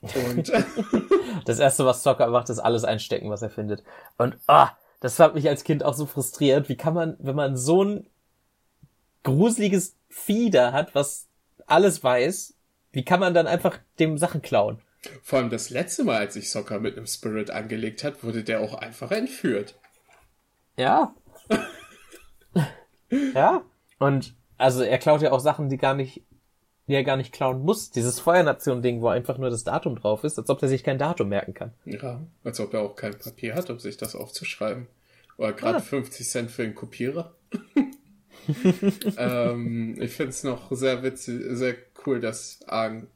Und 0.00 0.52
das 1.44 1.58
erste, 1.58 1.84
was 1.84 2.02
Zocker 2.02 2.28
macht, 2.28 2.50
ist 2.50 2.58
alles 2.58 2.84
einstecken, 2.84 3.30
was 3.30 3.42
er 3.42 3.50
findet. 3.50 3.82
Und 4.18 4.36
ah, 4.46 4.70
das 5.00 5.18
hat 5.18 5.34
mich 5.34 5.48
als 5.48 5.64
Kind 5.64 5.84
auch 5.84 5.94
so 5.94 6.06
frustriert. 6.06 6.68
Wie 6.68 6.76
kann 6.76 6.94
man, 6.94 7.16
wenn 7.18 7.36
man 7.36 7.56
so 7.56 7.82
ein 7.82 8.06
gruseliges 9.22 9.96
Vieh 10.08 10.50
da 10.50 10.72
hat, 10.72 10.94
was 10.94 11.26
alles 11.66 12.02
weiß, 12.02 12.54
wie 12.92 13.04
kann 13.04 13.20
man 13.20 13.34
dann 13.34 13.46
einfach 13.46 13.78
dem 13.98 14.18
Sachen 14.18 14.40
klauen? 14.40 14.80
Vor 15.22 15.38
allem 15.38 15.50
das 15.50 15.70
letzte 15.70 16.04
Mal, 16.04 16.18
als 16.18 16.34
sich 16.34 16.50
Soccer 16.50 16.80
mit 16.80 16.96
einem 16.96 17.06
Spirit 17.06 17.50
angelegt 17.50 18.04
hat, 18.04 18.24
wurde 18.24 18.42
der 18.42 18.60
auch 18.60 18.74
einfach 18.74 19.10
entführt. 19.10 19.74
Ja. 20.76 21.14
ja. 23.34 23.62
Und 23.98 24.34
also 24.58 24.82
er 24.82 24.98
klaut 24.98 25.22
ja 25.22 25.32
auch 25.32 25.40
Sachen, 25.40 25.68
die 25.68 25.78
gar 25.78 25.94
nicht 25.94 26.22
die 26.88 26.94
er 26.94 27.04
gar 27.04 27.16
nicht 27.16 27.32
klauen 27.32 27.62
muss. 27.62 27.90
Dieses 27.90 28.20
Feuernation-Ding, 28.20 29.00
wo 29.00 29.08
einfach 29.08 29.38
nur 29.38 29.50
das 29.50 29.64
Datum 29.64 29.96
drauf 29.96 30.24
ist, 30.24 30.38
als 30.38 30.48
ob 30.50 30.62
er 30.62 30.68
sich 30.68 30.84
kein 30.84 30.98
Datum 30.98 31.28
merken 31.28 31.52
kann. 31.52 31.72
Ja, 31.84 32.20
als 32.44 32.60
ob 32.60 32.74
er 32.74 32.82
auch 32.82 32.94
kein 32.94 33.18
Papier 33.18 33.54
hat, 33.54 33.70
um 33.70 33.78
sich 33.78 33.96
das 33.96 34.14
aufzuschreiben. 34.14 34.86
Oder 35.36 35.52
gerade 35.52 35.78
ah. 35.78 35.80
50 35.80 36.28
Cent 36.28 36.50
für 36.50 36.62
den 36.62 36.74
Kopierer. 36.74 37.34
ähm, 39.18 40.00
ich 40.00 40.12
finde 40.12 40.30
es 40.30 40.44
noch 40.44 40.70
sehr 40.70 41.02
witzig, 41.02 41.42
sehr 41.50 41.74
cool, 42.06 42.20
dass 42.20 42.60
Argen 42.68 43.08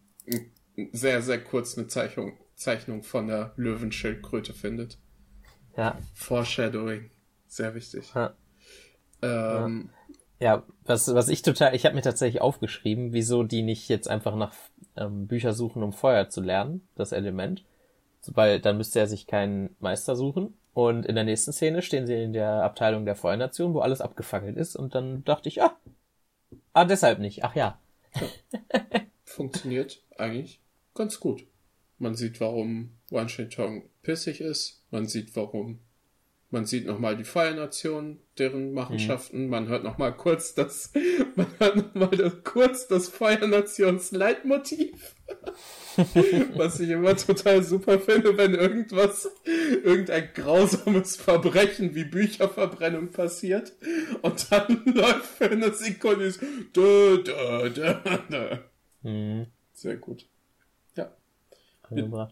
sehr, 0.93 1.23
sehr 1.23 1.43
kurz 1.43 1.79
eine 1.79 1.87
Zeichnung, 1.87 2.39
Zeichnung 2.57 3.03
von 3.03 3.29
der 3.29 3.53
Löwenschildkröte 3.57 4.53
findet. 4.53 4.99
Ja. 5.77 5.99
Foreshadowing. 6.15 7.11
Sehr 7.47 7.75
wichtig. 7.75 8.13
Ja. 8.15 8.35
Ähm, 9.23 9.91
ja, 10.39 10.63
was, 10.85 11.13
was 11.15 11.29
ich 11.29 11.43
total, 11.43 11.75
ich 11.75 11.85
habe 11.85 11.95
mir 11.95 12.03
tatsächlich 12.03 12.41
aufgeschrieben, 12.41 13.13
wieso 13.13 13.43
die 13.43 13.63
nicht 13.63 13.89
jetzt 13.89 14.09
einfach 14.09 14.35
nach 14.35 14.55
ähm, 14.97 15.27
Bücher 15.27 15.53
suchen, 15.53 15.83
um 15.83 15.93
Feuer 15.93 16.29
zu 16.29 16.41
lernen, 16.41 16.87
das 16.95 17.13
Element. 17.13 17.65
Weil 18.27 18.61
dann 18.61 18.77
müsste 18.77 19.01
er 19.01 19.07
sich 19.07 19.27
keinen 19.27 19.77
Meister 19.81 20.17
suchen. 20.17 20.55
Und 20.73 21.05
in 21.07 21.15
der 21.15 21.25
nächsten 21.25 21.53
Szene 21.53 21.83
stehen 21.83 22.07
sie 22.07 22.23
in 22.23 22.33
der 22.33 22.63
Abteilung 22.63 23.05
der 23.05 23.17
Feuernation, 23.17 23.75
wo 23.75 23.81
alles 23.81 24.01
abgefackelt 24.01 24.57
ist. 24.57 24.77
Und 24.77 24.95
dann 24.95 25.25
dachte 25.25 25.49
ich, 25.49 25.63
ah, 25.63 25.77
ah 26.73 26.85
deshalb 26.85 27.19
nicht. 27.19 27.45
Ach 27.45 27.55
ja. 27.55 27.79
Funktioniert 29.25 30.03
eigentlich 30.17 30.61
ganz 30.95 31.21
gut. 31.21 31.47
Man 31.99 32.15
sieht, 32.15 32.41
warum 32.41 32.97
Wan 33.11 33.29
Tong 33.29 33.83
pissig 34.03 34.41
ist. 34.41 34.83
Man 34.91 35.07
sieht, 35.07 35.37
warum 35.37 35.81
man 36.53 36.67
sieht 36.67 36.87
nochmal 36.87 37.17
die 37.17 37.25
Feuernation, 37.25 38.19
deren 38.37 38.73
Machenschaften. 38.73 39.45
Mhm. 39.45 39.51
Man 39.51 39.69
hört 39.69 39.85
nochmal 39.85 40.17
kurz 40.17 40.55
das, 40.55 40.93
man 41.37 41.47
hört 41.59 41.77
nochmal 41.77 42.11
das, 42.11 42.43
kurz 42.43 42.89
das 42.89 43.09
Feuernations-Leitmotiv. 43.09 45.15
Was 46.57 46.81
ich 46.81 46.91
immer 46.91 47.17
total 47.17 47.63
super 47.63 48.01
finde, 48.01 48.37
wenn 48.37 48.55
irgendwas, 48.55 49.31
irgendein 49.85 50.31
grausames 50.35 51.17
Verbrechen 51.17 51.95
wie 51.95 52.05
Bücherverbrennung 52.05 53.11
passiert 53.11 53.73
und 54.23 54.51
dann 54.51 54.83
läuft 54.87 55.27
für 55.27 55.51
eine 55.51 55.73
Sekunde 55.73 56.33
dö, 56.75 57.23
dö, 57.23 57.71
dö, 57.71 57.95
dö. 58.29 58.57
Mhm. 59.03 59.47
Sehr 59.73 59.97
gut. 59.97 60.27
Ja. 60.97 61.15
Wir, 61.91 62.29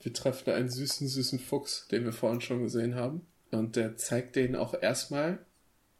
wir 0.00 0.12
treffen 0.14 0.54
einen 0.54 0.70
süßen, 0.70 1.06
süßen 1.06 1.38
Fuchs, 1.38 1.86
den 1.88 2.04
wir 2.04 2.12
vorhin 2.12 2.40
schon 2.40 2.62
gesehen 2.62 2.94
haben. 2.94 3.26
Und 3.50 3.76
der 3.76 3.96
zeigt 3.96 4.36
denen 4.36 4.56
auch 4.56 4.74
erstmal 4.80 5.38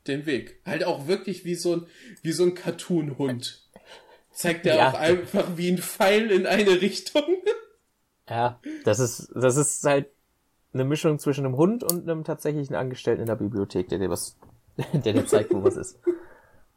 den 0.06 0.26
Weg. 0.26 0.60
Halt 0.64 0.84
auch 0.84 1.06
wirklich 1.06 1.44
wie 1.44 1.54
so 1.54 1.76
ein, 1.76 1.86
wie 2.22 2.32
so 2.32 2.44
ein 2.44 2.54
Cartoon-Hund. 2.54 3.62
Zeigt 4.32 4.66
er 4.66 4.76
ja. 4.76 4.90
auch 4.90 4.94
einfach 4.94 5.56
wie 5.56 5.70
ein 5.70 5.78
Pfeil 5.78 6.30
in 6.30 6.46
eine 6.46 6.80
Richtung. 6.80 7.22
Ja, 8.30 8.60
das 8.84 8.98
ist, 8.98 9.30
das 9.34 9.56
ist 9.56 9.82
halt 9.84 10.06
eine 10.74 10.84
Mischung 10.84 11.18
zwischen 11.18 11.46
einem 11.46 11.56
Hund 11.56 11.82
und 11.82 12.02
einem 12.02 12.24
tatsächlichen 12.24 12.76
Angestellten 12.76 13.22
in 13.22 13.26
der 13.26 13.36
Bibliothek, 13.36 13.88
der 13.88 13.98
dir 13.98 14.10
was, 14.10 14.36
der 14.92 15.14
dir 15.14 15.24
zeigt, 15.24 15.50
wo 15.54 15.62
was 15.62 15.78
ist. 15.78 15.98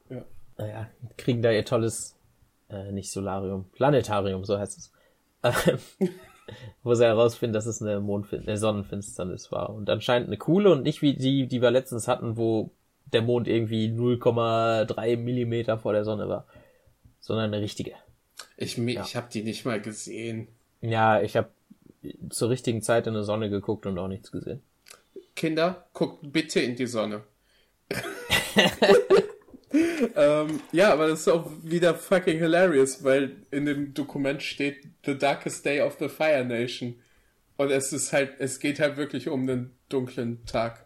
Ja. 0.09 0.23
Naja, 0.57 0.89
kriegen 1.17 1.41
da 1.41 1.51
ihr 1.51 1.65
tolles, 1.65 2.15
äh, 2.69 2.93
nicht 2.93 3.11
Solarium, 3.11 3.65
Planetarium, 3.73 4.45
so 4.45 4.57
heißt 4.57 4.77
es. 4.77 4.91
wo 6.83 6.93
sie 6.93 7.05
herausfinden, 7.05 7.53
dass 7.53 7.65
es 7.65 7.81
eine, 7.81 7.99
Mondfin 7.99 8.41
eine 8.41 8.57
Sonnenfinsternis 8.57 9.51
war. 9.51 9.69
Und 9.69 9.89
anscheinend 9.89 10.27
eine 10.27 10.37
coole 10.37 10.71
und 10.71 10.83
nicht 10.83 11.01
wie 11.01 11.13
die, 11.13 11.47
die 11.47 11.61
wir 11.61 11.71
letztens 11.71 12.07
hatten, 12.07 12.37
wo 12.37 12.71
der 13.13 13.21
Mond 13.21 13.47
irgendwie 13.47 13.87
0,3 13.87 15.17
Millimeter 15.17 15.77
vor 15.77 15.93
der 15.93 16.05
Sonne 16.05 16.29
war, 16.29 16.45
sondern 17.19 17.53
eine 17.53 17.61
richtige. 17.61 17.93
Ich, 18.57 18.77
ja. 18.77 19.03
ich 19.03 19.15
habe 19.15 19.27
die 19.31 19.43
nicht 19.43 19.65
mal 19.65 19.81
gesehen. 19.81 20.47
Ja, 20.81 21.21
ich 21.21 21.35
habe 21.35 21.49
zur 22.29 22.49
richtigen 22.49 22.81
Zeit 22.81 23.07
in 23.07 23.13
die 23.13 23.23
Sonne 23.23 23.49
geguckt 23.49 23.85
und 23.85 23.97
auch 23.97 24.07
nichts 24.07 24.31
gesehen. 24.31 24.61
Kinder, 25.35 25.85
guckt 25.93 26.19
bitte 26.31 26.59
in 26.59 26.75
die 26.75 26.87
Sonne. 26.87 27.23
ähm, 30.15 30.59
ja, 30.71 30.91
aber 30.91 31.07
das 31.07 31.21
ist 31.21 31.27
auch 31.27 31.51
wieder 31.63 31.95
fucking 31.95 32.37
hilarious, 32.37 33.03
weil 33.03 33.37
in 33.51 33.65
dem 33.65 33.93
Dokument 33.93 34.41
steht 34.41 34.87
The 35.05 35.17
Darkest 35.17 35.65
Day 35.65 35.81
of 35.81 35.97
the 35.99 36.09
Fire 36.09 36.43
Nation. 36.43 36.99
Und 37.57 37.71
es 37.71 37.93
ist 37.93 38.11
halt, 38.11 38.35
es 38.39 38.59
geht 38.59 38.79
halt 38.79 38.97
wirklich 38.97 39.29
um 39.29 39.45
den 39.45 39.71
dunklen 39.89 40.45
Tag, 40.45 40.85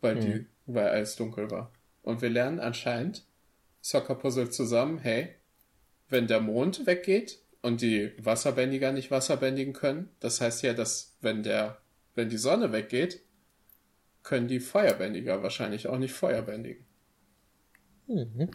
weil 0.00 0.16
die, 0.16 0.34
mhm. 0.34 0.46
weil 0.66 0.88
alles 0.88 1.16
dunkel 1.16 1.50
war. 1.50 1.72
Und 2.02 2.22
wir 2.22 2.30
lernen 2.30 2.60
anscheinend 2.60 3.24
Soccer 3.80 4.14
Puzzle 4.14 4.50
zusammen, 4.50 4.98
hey, 4.98 5.34
wenn 6.08 6.26
der 6.26 6.40
Mond 6.40 6.86
weggeht 6.86 7.38
und 7.60 7.80
die 7.80 8.12
Wasserbändiger 8.18 8.92
nicht 8.92 9.10
wasserbändigen 9.10 9.72
können, 9.72 10.10
das 10.20 10.40
heißt 10.40 10.62
ja, 10.62 10.74
dass 10.74 11.16
wenn 11.20 11.42
der, 11.42 11.78
wenn 12.14 12.28
die 12.28 12.38
Sonne 12.38 12.72
weggeht, 12.72 13.20
können 14.22 14.48
die 14.48 14.60
Feuerbändiger 14.60 15.42
wahrscheinlich 15.42 15.86
auch 15.86 15.98
nicht 15.98 16.14
Feuerbändigen. 16.14 16.84
Mhm. 18.06 18.50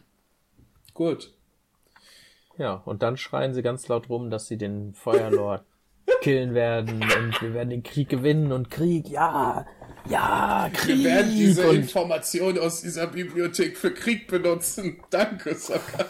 Gut. 0.94 1.34
Ja, 2.58 2.74
und 2.74 3.04
dann 3.04 3.18
schreien 3.18 3.54
sie 3.54 3.62
ganz 3.62 3.88
laut 3.88 4.10
rum, 4.10 4.30
dass 4.30 4.48
sie 4.48 4.58
den 4.58 4.94
Feuerlord 4.94 5.64
killen 6.22 6.54
werden 6.54 7.02
und 7.02 7.42
wir 7.42 7.54
werden 7.54 7.70
den 7.70 7.84
Krieg 7.84 8.10
gewinnen 8.10 8.52
und 8.52 8.70
Krieg, 8.70 9.08
ja, 9.08 9.66
ja, 10.10 10.70
Krieg. 10.74 10.98
Wir 10.98 11.06
werden 11.06 11.32
diese 11.32 11.70
und... 11.70 11.76
Information 11.76 12.60
aus 12.60 12.82
dieser 12.82 13.08
Bibliothek 13.08 13.78
für 13.78 13.94
Krieg 13.94 14.28
benutzen. 14.28 15.02
Danke, 15.10 15.56
Sokka. 15.56 16.06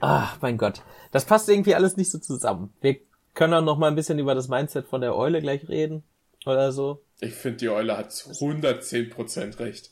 Ach, 0.00 0.38
mein 0.40 0.58
Gott. 0.58 0.82
Das 1.12 1.24
passt 1.24 1.48
irgendwie 1.48 1.74
alles 1.74 1.96
nicht 1.96 2.10
so 2.10 2.18
zusammen. 2.18 2.72
Wir 2.80 2.96
können 3.34 3.54
auch 3.54 3.62
noch 3.62 3.78
mal 3.78 3.88
ein 3.88 3.94
bisschen 3.94 4.18
über 4.18 4.34
das 4.34 4.48
Mindset 4.48 4.86
von 4.86 5.00
der 5.00 5.14
Eule 5.14 5.40
gleich 5.40 5.68
reden 5.68 6.02
oder 6.46 6.72
so. 6.72 7.02
Ich 7.20 7.34
finde, 7.34 7.58
die 7.58 7.68
Eule 7.68 7.96
hat 7.96 8.12
zu 8.12 8.30
110% 8.30 9.58
recht. 9.58 9.90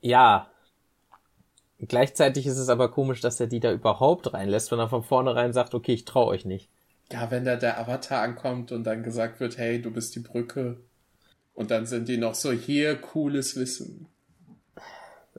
Ja. 0.00 0.48
Gleichzeitig 1.78 2.46
ist 2.46 2.58
es 2.58 2.68
aber 2.68 2.90
komisch, 2.90 3.20
dass 3.20 3.40
er 3.40 3.48
die 3.48 3.60
da 3.60 3.72
überhaupt 3.72 4.32
reinlässt, 4.32 4.70
wenn 4.70 4.78
er 4.78 4.88
von 4.88 5.02
vornherein 5.02 5.52
sagt, 5.52 5.74
okay, 5.74 5.94
ich 5.94 6.04
traue 6.04 6.28
euch 6.28 6.44
nicht. 6.44 6.68
Ja, 7.10 7.30
wenn 7.30 7.44
da 7.44 7.56
der 7.56 7.78
Avatar 7.78 8.22
ankommt 8.22 8.72
und 8.72 8.84
dann 8.84 9.02
gesagt 9.02 9.40
wird, 9.40 9.58
hey, 9.58 9.82
du 9.82 9.90
bist 9.90 10.14
die 10.14 10.20
Brücke. 10.20 10.78
Und 11.54 11.70
dann 11.70 11.86
sind 11.86 12.08
die 12.08 12.16
noch 12.16 12.34
so, 12.34 12.52
hier, 12.52 12.96
cooles 12.96 13.56
Wissen. 13.56 14.06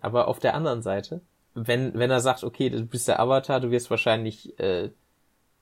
Aber 0.02 0.28
auf 0.28 0.40
der 0.40 0.54
anderen 0.54 0.82
Seite, 0.82 1.22
wenn, 1.56 1.94
wenn 1.94 2.12
er 2.12 2.20
sagt, 2.20 2.44
okay, 2.44 2.70
du 2.70 2.84
bist 2.86 3.08
der 3.08 3.20
Avatar, 3.20 3.60
du 3.60 3.72
wirst 3.72 3.90
wahrscheinlich 3.90 4.60
äh, 4.60 4.90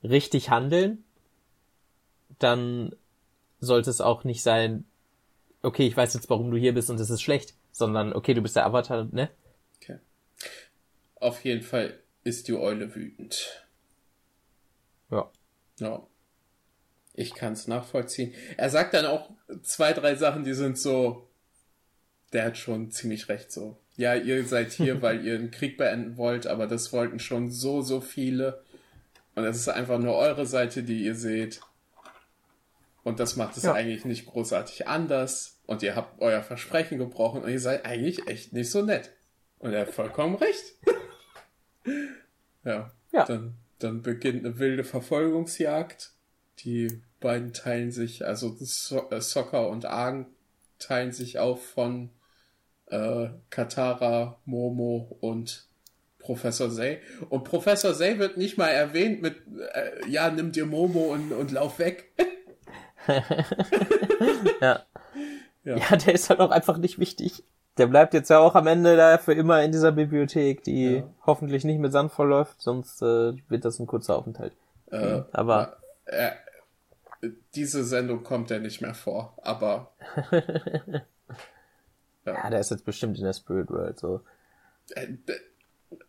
richtig 0.03 0.49
handeln, 0.49 1.03
dann 2.39 2.95
sollte 3.61 3.89
es 3.89 4.01
auch 4.01 4.23
nicht 4.23 4.43
sein, 4.43 4.85
okay, 5.61 5.87
ich 5.87 5.95
weiß 5.95 6.13
jetzt, 6.13 6.29
warum 6.29 6.51
du 6.51 6.57
hier 6.57 6.73
bist 6.73 6.89
und 6.89 6.99
es 6.99 7.09
ist 7.09 7.21
schlecht, 7.21 7.53
sondern 7.71 8.13
okay, 8.13 8.33
du 8.33 8.41
bist 8.41 8.55
der 8.55 8.65
Avatar, 8.65 9.07
ne? 9.11 9.29
Okay. 9.77 9.99
Auf 11.15 11.43
jeden 11.45 11.61
Fall 11.61 11.99
ist 12.23 12.47
die 12.47 12.55
Eule 12.55 12.93
wütend. 12.93 13.65
Ja. 15.09 15.31
Ja. 15.79 16.05
Ich 17.13 17.33
kann 17.33 17.53
es 17.53 17.67
nachvollziehen. 17.67 18.33
Er 18.57 18.69
sagt 18.69 18.93
dann 18.93 19.05
auch 19.05 19.29
zwei, 19.63 19.93
drei 19.93 20.15
Sachen, 20.15 20.43
die 20.43 20.53
sind 20.53 20.77
so, 20.77 21.27
der 22.33 22.45
hat 22.45 22.57
schon 22.57 22.89
ziemlich 22.91 23.29
recht 23.29 23.51
so. 23.51 23.77
Ja, 23.97 24.15
ihr 24.15 24.45
seid 24.45 24.71
hier, 24.71 25.01
weil 25.03 25.25
ihr 25.25 25.37
den 25.37 25.51
Krieg 25.51 25.77
beenden 25.77 26.17
wollt, 26.17 26.47
aber 26.47 26.67
das 26.67 26.93
wollten 26.93 27.19
schon 27.19 27.51
so, 27.51 27.81
so 27.81 28.01
viele. 28.01 28.63
Und 29.35 29.43
es 29.43 29.57
ist 29.57 29.69
einfach 29.69 29.99
nur 29.99 30.15
eure 30.15 30.45
Seite, 30.45 30.83
die 30.83 31.03
ihr 31.03 31.15
seht. 31.15 31.61
Und 33.03 33.19
das 33.19 33.35
macht 33.35 33.57
es 33.57 33.63
ja. 33.63 33.73
eigentlich 33.73 34.05
nicht 34.05 34.27
großartig 34.27 34.87
anders. 34.87 35.59
Und 35.65 35.83
ihr 35.83 35.95
habt 35.95 36.21
euer 36.21 36.43
Versprechen 36.43 36.97
gebrochen 36.97 37.41
und 37.41 37.49
ihr 37.49 37.59
seid 37.59 37.85
eigentlich 37.85 38.27
echt 38.27 38.53
nicht 38.53 38.69
so 38.69 38.83
nett. 38.83 39.11
Und 39.59 39.73
er 39.73 39.81
hat 39.81 39.93
vollkommen 39.93 40.35
recht. 40.35 40.75
ja. 42.63 42.91
ja. 43.11 43.25
Dann, 43.25 43.55
dann 43.79 44.01
beginnt 44.01 44.45
eine 44.45 44.59
wilde 44.59 44.83
Verfolgungsjagd. 44.83 46.11
Die 46.59 47.01
beiden 47.19 47.53
teilen 47.53 47.91
sich, 47.91 48.25
also 48.25 48.55
so 48.59 49.09
äh, 49.09 49.21
Soccer 49.21 49.69
und 49.69 49.85
Argen 49.85 50.27
teilen 50.77 51.11
sich 51.11 51.39
auf 51.39 51.65
von 51.65 52.09
äh, 52.87 53.29
Katara, 53.49 54.39
Momo 54.45 55.17
und 55.21 55.67
Professor 56.19 56.69
Zay. 56.69 56.99
Und 57.29 57.43
Professor 57.45 57.93
Zay 57.95 58.19
wird 58.19 58.37
nicht 58.37 58.57
mal 58.57 58.69
erwähnt 58.69 59.21
mit, 59.21 59.37
äh, 59.73 60.07
ja, 60.09 60.29
nimm 60.29 60.51
dir 60.51 60.65
Momo 60.65 61.13
und, 61.13 61.31
und 61.31 61.51
lauf 61.51 61.79
weg. 61.79 62.11
ja. 64.61 64.79
ja. 65.63 65.77
Ja, 65.77 65.95
der 65.95 66.13
ist 66.13 66.29
halt 66.29 66.39
auch 66.39 66.51
einfach 66.51 66.77
nicht 66.77 66.99
wichtig. 66.99 67.43
Der 67.77 67.87
bleibt 67.87 68.13
jetzt 68.13 68.29
ja 68.29 68.39
auch 68.39 68.55
am 68.55 68.67
Ende 68.67 68.97
da 68.97 69.17
für 69.17 69.33
immer 69.33 69.63
in 69.63 69.71
dieser 69.71 69.91
Bibliothek, 69.91 70.63
die 70.63 70.97
ja. 70.97 71.03
hoffentlich 71.25 71.63
nicht 71.63 71.79
mit 71.79 71.91
Sand 71.91 72.11
verläuft, 72.11 72.61
sonst 72.61 73.01
äh, 73.01 73.33
wird 73.47 73.63
das 73.65 73.79
ein 73.79 73.87
kurzer 73.87 74.17
Aufenthalt. 74.17 74.53
Äh, 74.91 75.21
aber 75.31 75.77
äh, 76.05 76.31
diese 77.55 77.83
Sendung 77.85 78.23
kommt 78.23 78.49
ja 78.49 78.59
nicht 78.59 78.81
mehr 78.81 78.93
vor, 78.93 79.37
aber 79.41 79.93
ja. 80.31 81.01
ja, 82.25 82.49
der 82.49 82.59
ist 82.59 82.71
jetzt 82.71 82.85
bestimmt 82.85 83.17
in 83.17 83.23
der 83.23 83.33
Spirit 83.33 83.69
World 83.69 83.99
so. 83.99 84.21
Äh, 84.95 85.07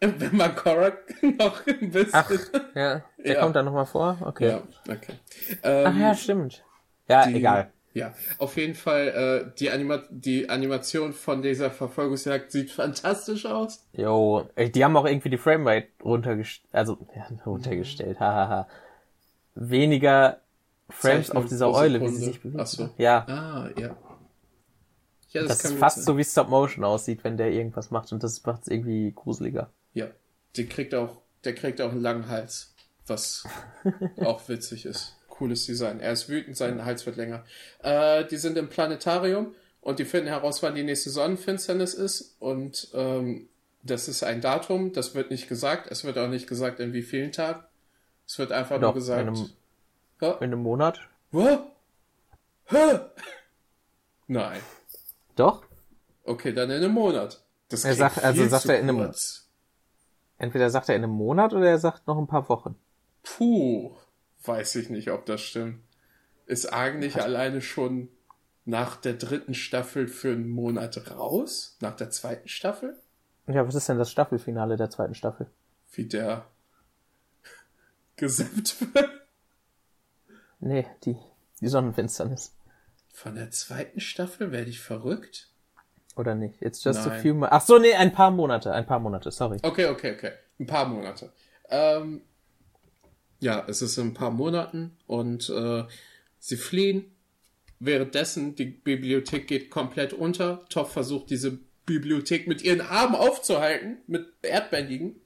Wenn 0.01 0.37
man 0.37 0.55
Korak 0.57 1.23
noch 1.39 1.67
ein 1.67 1.91
bisschen. 1.91 2.11
Ach, 2.13 2.31
ja, 2.75 3.03
der 3.19 3.35
Ja. 3.35 3.41
kommt 3.41 3.55
da 3.57 3.63
nochmal 3.63 3.87
vor? 3.87 4.19
Okay. 4.21 4.49
Ja, 4.49 4.63
okay. 4.89 5.15
Ähm, 5.63 5.87
Ach 5.89 5.97
ja, 5.97 6.15
stimmt. 6.15 6.65
Ja, 7.09 7.27
die- 7.27 7.37
egal. 7.37 7.73
Ja, 7.95 8.15
auf 8.39 8.57
jeden 8.57 8.75
Fall, 8.75 9.09
äh, 9.09 9.59
die, 9.59 9.69
Anima 9.69 10.03
die 10.09 10.49
Animation 10.49 11.13
von 11.13 11.43
dieser 11.43 11.71
Verfolgungsjagd 11.71 12.51
sieht 12.51 12.71
fantastisch 12.81 13.45
aus. 13.45 13.85
Jo, 13.93 14.49
ey, 14.55 14.73
die 14.73 14.83
haben 14.83 14.97
auch 14.97 15.05
irgendwie 15.05 15.29
die 15.29 15.37
Framerate 15.37 15.89
runtergestellt, 16.03 16.75
also 16.75 16.97
ja, 17.15 17.27
runtergestellt, 17.45 18.19
hahaha. 18.19 18.67
Weniger 19.55 20.41
Frames 20.89 21.27
Zeichnung 21.27 21.43
auf 21.43 21.49
dieser 21.51 21.71
Eule, 21.73 22.01
wie 22.01 22.09
sie 22.09 22.25
sich 22.25 22.41
bewegt. 22.41 22.61
Ach 22.61 22.67
so. 22.67 22.89
Ja, 22.97 23.27
Ah, 23.29 23.69
ja. 23.79 23.95
Ja, 25.31 25.43
das, 25.45 25.63
kann 25.63 25.73
ist 25.73 25.79
fast 25.79 25.97
sein. 25.97 26.05
so 26.05 26.19
wie 26.19 26.25
Stop 26.25 26.49
Motion 26.49 26.85
aussieht, 26.85 27.25
wenn 27.25 27.37
der 27.39 27.51
irgendwas 27.53 27.91
macht 27.91 28.13
und 28.13 28.23
das 28.23 28.43
macht 28.45 28.63
es 28.63 28.69
irgendwie 28.69 29.13
gruseliger. 29.13 29.71
Ja, 29.95 30.07
der 30.57 30.67
kriegt 30.67 30.95
auch, 30.95 31.21
der 31.45 31.55
kriegt 31.55 31.81
auch 31.81 31.91
einen 31.91 32.01
langen 32.03 32.29
Hals, 32.29 32.75
was 33.07 33.45
auch 34.25 34.47
witzig 34.49 34.85
ist. 34.87 35.17
Cooles 35.43 35.67
Design. 35.67 35.99
Er 35.99 36.13
ist 36.13 36.29
wütend, 36.29 36.57
sein 36.57 36.85
Hals 36.85 37.05
wird 37.05 37.17
länger. 37.17 37.45
Äh, 37.83 38.25
die 38.27 38.37
sind 38.37 38.57
im 38.57 38.69
Planetarium 38.69 39.55
und 39.81 39.99
die 39.99 40.05
finden 40.05 40.29
heraus, 40.29 40.63
wann 40.63 40.77
die 40.77 40.85
nächste 40.85 41.11
Sonnenfinsternis 41.11 41.95
ist 41.95 42.37
und 42.39 42.89
ähm, 42.95 43.49
das 43.83 44.07
ist 44.07 44.23
ein 44.23 44.41
Datum, 44.41 44.93
das 44.93 45.17
wird 45.17 45.33
nicht 45.33 45.49
gesagt. 45.49 45.91
Es 45.91 46.05
wird 46.05 46.17
auch 46.17 46.29
nicht 46.29 46.47
gesagt, 46.47 46.79
in 46.79 46.93
wie 46.93 47.03
vielen 47.03 47.33
Tagen. 47.33 47.65
Es 48.25 48.39
wird 48.39 48.53
einfach 48.53 48.79
nur 48.79 48.91
Doch, 48.91 48.95
gesagt. 48.95 49.23
in 49.23 49.29
einem- 49.31 49.51
Hä? 50.21 50.31
In 50.39 50.45
einem 50.53 50.63
Monat? 50.63 51.01
Hä? 51.33 51.59
Hä? 52.67 53.01
Nein. 54.29 54.61
Doch? 55.35 55.65
Okay, 56.23 56.53
dann 56.53 56.71
in 56.71 56.77
einem 56.77 56.93
Monat. 56.93 57.43
Das 57.69 57.85
Er 57.85 57.95
sagt- 57.97 58.23
also 58.23 58.47
sagt 58.47 58.67
er 58.67 58.79
in 58.79 58.89
einem- 58.89 58.99
kurz. 58.99 59.49
Entweder 60.39 60.71
sagt 60.71 60.89
er 60.89 60.95
in 60.95 61.03
einem 61.03 61.13
Monat 61.13 61.53
oder 61.53 61.67
er 61.69 61.79
sagt 61.81 62.07
noch 62.07 62.17
ein 62.19 62.29
paar 62.29 62.49
Wochen. 62.49 62.77
Puh, 63.25 63.97
weiß 64.45 64.77
ich 64.77 64.91
nicht, 64.91 65.11
ob 65.11 65.27
das 65.27 65.41
stimmt. 65.41 65.83
Ist 66.47 66.73
eigentlich 66.73 67.23
alleine 67.23 67.61
schon 67.61 68.09
nach 68.65 68.97
der 68.97 69.15
dritten 69.15 69.55
Staffel 69.55 70.09
für 70.09 70.33
einen 70.33 70.49
Monat 70.49 71.11
raus? 71.11 71.77
Nach 71.81 71.97
der 71.97 72.11
zweiten 72.11 72.49
Staffel? 72.49 72.97
Ja, 73.47 73.67
was 73.67 73.75
ist 73.75 73.89
denn 73.89 73.99
das 73.99 74.11
Staffelfinale 74.11 74.77
der 74.77 74.91
zweiten 74.91 75.15
Staffel? 75.15 75.47
Wie 75.93 76.07
der 76.07 76.47
gesippt 78.17 78.95
wird? 78.95 79.11
Nee, 80.61 80.87
die, 81.05 81.17
die 81.61 81.69
Sonnenfinsternis. 81.69 82.55
Von 83.13 83.35
der 83.35 83.51
zweiten 83.51 84.01
Staffel 84.01 84.53
werde 84.53 84.71
ich 84.71 84.81
verrückt? 84.81 85.49
Oder 86.17 86.35
nicht? 86.35 86.61
It's 86.63 86.85
just 86.85 87.01
a 87.07 87.11
Nein. 87.11 87.21
few 87.21 87.35
mo 87.35 87.47
Ach 87.51 87.61
so, 87.61 87.79
nee, 87.79 87.95
ein 87.95 88.13
paar 88.13 88.31
Monate, 88.31 88.73
ein 88.73 88.87
paar 88.87 89.01
Monate, 89.01 89.31
sorry. 89.31 89.59
Okay, 89.63 89.87
okay, 89.87 90.13
okay. 90.15 90.33
Ein 90.61 90.67
paar 90.67 90.87
Monate. 90.87 91.33
Ähm, 91.69 92.23
ja, 93.43 93.65
es 93.67 93.83
ist 93.83 93.99
in 93.99 94.09
ein 94.09 94.15
paar 94.15 94.31
Monaten 94.31 94.97
und 95.09 95.51
äh, 95.51 95.83
sie 96.39 96.57
fliehen. 96.57 97.05
Währenddessen, 97.81 98.55
die 98.55 98.67
Bibliothek 98.67 99.49
geht 99.49 99.69
komplett 99.69 100.13
unter. 100.13 100.65
Toff 100.69 100.93
versucht, 100.93 101.29
diese 101.31 101.59
Bibliothek 101.85 102.47
mit 102.47 102.63
ihren 102.63 102.81
Armen 102.81 103.17
aufzuhalten, 103.17 103.99
mit 104.07 104.29
Erdbändigen, 104.43 105.17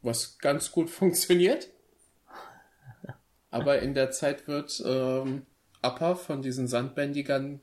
was 0.00 0.38
ganz 0.38 0.72
gut 0.72 0.88
funktioniert. 1.00 1.68
Aber 3.50 3.80
in 3.80 3.92
der 3.92 4.10
Zeit 4.10 4.48
wird 4.48 4.82
ähm, 4.86 5.42
Appa 5.82 6.14
von 6.14 6.40
diesen 6.40 6.66
Sandbändigern 6.66 7.60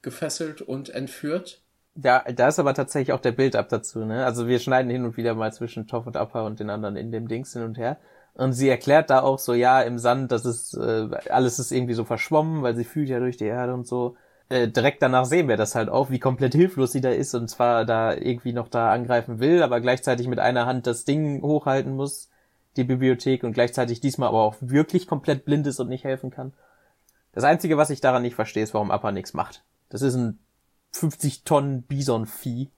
gefesselt 0.00 0.62
und 0.62 0.88
entführt. 0.88 1.60
Da, 1.94 2.20
da 2.20 2.48
ist 2.48 2.58
aber 2.58 2.72
tatsächlich 2.72 3.12
auch 3.12 3.20
der 3.20 3.32
Bild 3.32 3.54
ab 3.54 3.68
dazu, 3.68 4.04
ne? 4.04 4.24
Also 4.24 4.48
wir 4.48 4.58
schneiden 4.58 4.90
hin 4.90 5.04
und 5.04 5.16
wieder 5.18 5.34
mal 5.34 5.52
zwischen 5.52 5.86
Toff 5.86 6.06
und 6.06 6.16
Appa 6.16 6.42
und 6.46 6.58
den 6.58 6.70
anderen 6.70 6.96
in 6.96 7.12
dem 7.12 7.28
Dings 7.28 7.52
hin 7.52 7.62
und 7.62 7.76
her. 7.76 7.98
Und 8.34 8.52
sie 8.52 8.68
erklärt 8.68 9.10
da 9.10 9.22
auch 9.22 9.38
so, 9.38 9.54
ja, 9.54 9.80
im 9.80 9.98
Sand, 9.98 10.32
das 10.32 10.44
ist, 10.44 10.74
äh, 10.74 11.08
alles 11.30 11.58
ist 11.58 11.70
irgendwie 11.70 11.94
so 11.94 12.04
verschwommen, 12.04 12.62
weil 12.62 12.74
sie 12.74 12.84
fühlt 12.84 13.08
ja 13.08 13.20
durch 13.20 13.36
die 13.36 13.44
Erde 13.44 13.74
und 13.74 13.86
so. 13.86 14.16
Äh, 14.48 14.68
direkt 14.68 15.02
danach 15.02 15.24
sehen 15.24 15.48
wir 15.48 15.56
das 15.56 15.74
halt 15.74 15.88
auch, 15.88 16.10
wie 16.10 16.18
komplett 16.18 16.54
hilflos 16.54 16.92
sie 16.92 17.00
da 17.00 17.10
ist 17.10 17.34
und 17.34 17.48
zwar 17.48 17.84
da 17.84 18.12
irgendwie 18.12 18.52
noch 18.52 18.68
da 18.68 18.92
angreifen 18.92 19.38
will, 19.38 19.62
aber 19.62 19.80
gleichzeitig 19.80 20.26
mit 20.26 20.38
einer 20.38 20.66
Hand 20.66 20.86
das 20.86 21.04
Ding 21.04 21.42
hochhalten 21.42 21.94
muss, 21.94 22.28
die 22.76 22.84
Bibliothek, 22.84 23.44
und 23.44 23.52
gleichzeitig 23.52 24.00
diesmal 24.00 24.28
aber 24.28 24.42
auch 24.42 24.56
wirklich 24.60 25.06
komplett 25.06 25.44
blind 25.44 25.66
ist 25.66 25.78
und 25.80 25.88
nicht 25.88 26.04
helfen 26.04 26.30
kann. 26.30 26.52
Das 27.32 27.44
Einzige, 27.44 27.76
was 27.76 27.90
ich 27.90 28.00
daran 28.00 28.22
nicht 28.22 28.34
verstehe, 28.34 28.62
ist, 28.62 28.74
warum 28.74 28.90
Appa 28.90 29.12
nichts 29.12 29.32
macht. 29.32 29.62
Das 29.88 30.02
ist 30.02 30.14
ein 30.14 30.38
50 30.90 31.44
Tonnen 31.44 31.82
Bison-Vieh. 31.82 32.70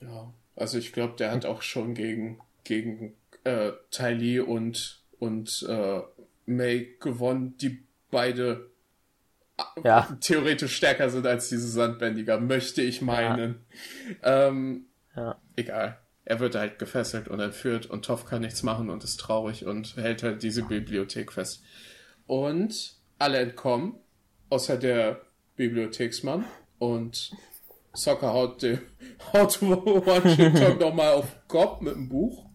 Ja, 0.00 0.32
also 0.56 0.78
ich 0.78 0.92
glaube, 0.92 1.14
der 1.18 1.32
hat 1.32 1.46
auch 1.46 1.62
schon 1.62 1.94
gegen, 1.94 2.38
gegen 2.64 3.14
äh, 3.44 3.72
Ty 3.90 4.14
Lee 4.14 4.40
und, 4.40 5.02
und 5.18 5.66
äh, 5.68 6.00
May 6.46 6.96
gewonnen, 7.00 7.56
die 7.58 7.84
beide 8.10 8.70
Ja, 9.82 10.16
theoretisch 10.20 10.76
stärker 10.76 11.10
sind 11.10 11.26
als 11.26 11.48
diese 11.48 11.68
Sandbändiger, 11.68 12.40
möchte 12.40 12.82
ich 12.82 13.02
meinen. 13.02 13.64
Ähm, 14.22 14.86
ja. 15.16 15.40
egal. 15.56 15.98
Er 16.26 16.40
wird 16.40 16.54
halt 16.54 16.78
gefesselt 16.78 17.28
und 17.28 17.40
entführt 17.40 17.86
und 17.86 18.06
Toff 18.06 18.24
kann 18.24 18.40
nichts 18.40 18.62
machen 18.62 18.88
und 18.88 19.04
ist 19.04 19.20
traurig 19.20 19.66
und 19.66 19.96
hält 19.96 20.22
halt 20.22 20.42
diese 20.42 20.62
Bibliothek 20.62 21.32
fest. 21.32 21.62
Und 22.26 22.96
alle 23.18 23.38
entkommen, 23.38 23.96
außer 24.48 24.78
der 24.78 25.20
Bibliotheksmann 25.56 26.44
und 26.78 27.32
Soccer 27.92 28.32
haut, 28.32 28.62
dem, 28.62 28.80
haut 29.32 29.60
Washington 29.62 30.78
nochmal 30.80 31.12
auf 31.12 31.30
den 31.30 31.48
Kopf 31.48 31.80
mit 31.80 31.94
dem 31.94 32.08
Buch. 32.08 32.46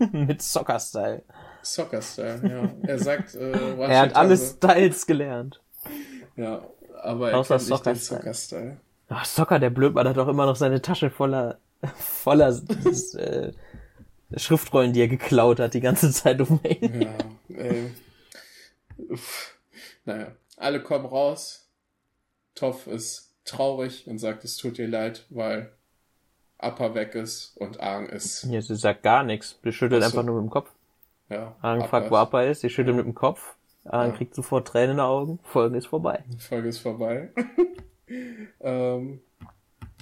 Mit 0.12 0.42
Soccer-Style. 0.42 1.22
Soccer-Style, 1.62 2.40
ja. 2.48 2.88
Er 2.88 2.98
sagt, 2.98 3.34
äh, 3.34 3.52
Washington, 3.52 3.90
Er 3.90 4.00
hat 4.00 4.16
alle 4.16 4.36
Styles 4.36 5.06
gelernt. 5.06 5.60
Ja, 6.36 6.66
aber 7.02 7.30
er 7.30 7.38
Außer 7.38 7.58
kennt 7.58 7.70
nicht 7.70 7.86
den 7.86 7.96
Soccer-Style. 7.96 8.76
Ach, 9.08 9.24
Soccer, 9.24 9.58
der 9.58 9.70
Blödmann 9.70 10.08
hat 10.08 10.16
doch 10.16 10.28
immer 10.28 10.46
noch 10.46 10.56
seine 10.56 10.80
Tasche 10.80 11.10
voller, 11.10 11.58
voller 11.96 12.48
äh, 13.16 13.52
Schriftrollen, 14.36 14.92
die 14.92 15.00
er 15.00 15.08
geklaut 15.08 15.60
hat, 15.60 15.74
die 15.74 15.80
ganze 15.80 16.10
Zeit 16.12 16.40
umhängen. 16.40 17.02
Ja, 17.02 17.56
äh, 17.56 17.90
uff. 19.10 19.58
naja, 20.04 20.32
alle 20.56 20.82
kommen 20.82 21.06
raus. 21.06 21.68
Toff 22.54 22.86
ist 22.86 23.34
traurig 23.44 24.06
und 24.06 24.18
sagt, 24.18 24.44
es 24.44 24.56
tut 24.56 24.78
ihr 24.78 24.88
leid, 24.88 25.26
weil 25.30 25.72
Appa 26.62 26.94
weg 26.94 27.14
ist 27.14 27.56
und 27.56 27.80
Aang 27.80 28.06
ist. 28.08 28.44
Ja, 28.44 28.60
sie 28.60 28.76
sagt 28.76 29.02
gar 29.02 29.22
nichts. 29.22 29.58
Sie 29.62 29.72
schüttelt 29.72 30.02
Ach 30.02 30.10
so. 30.10 30.18
einfach 30.18 30.26
nur 30.26 30.40
mit 30.42 30.48
dem 30.48 30.52
Kopf. 30.52 30.70
Ja, 31.28 31.54
Aang 31.62 31.86
fragt, 31.88 32.10
wo 32.10 32.16
Appa 32.16 32.42
ist. 32.42 32.60
Sie 32.60 32.70
schüttelt 32.70 32.96
mit 32.96 33.06
dem 33.06 33.14
Kopf. 33.14 33.54
Aang 33.84 34.10
Ja. 34.10 34.16
kriegt 34.16 34.34
sofort 34.34 34.68
Tränen 34.68 34.90
in 34.92 34.96
den 34.98 35.04
Augen. 35.06 35.38
Folge 35.44 35.78
ist 35.78 35.86
vorbei. 35.86 36.24
Folge 36.38 36.68
ist 36.68 36.78
vorbei. 36.80 37.30
ähm, 38.60 39.20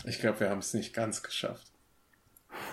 ich 0.04 0.18
glaube, 0.20 0.40
wir 0.40 0.50
haben 0.50 0.58
es 0.58 0.74
nicht 0.74 0.94
ganz 0.94 1.22
geschafft. 1.22 1.66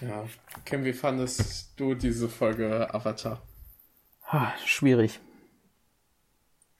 ja. 0.00 0.24
Kim, 0.64 0.84
wie 0.84 0.92
fandest 0.92 1.72
du 1.76 1.94
diese 1.94 2.28
Folge 2.28 2.92
Avatar? 2.94 3.40
Schwierig. 4.64 5.20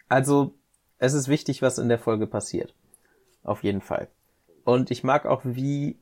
Also, 0.08 0.54
es 0.98 1.14
ist 1.14 1.28
wichtig, 1.28 1.62
was 1.62 1.78
in 1.78 1.88
der 1.88 1.98
Folge 1.98 2.26
passiert. 2.26 2.74
Auf 3.42 3.62
jeden 3.64 3.80
Fall. 3.80 4.08
Und 4.66 4.90
ich 4.90 5.04
mag 5.04 5.26
auch, 5.26 5.42
wie 5.44 5.96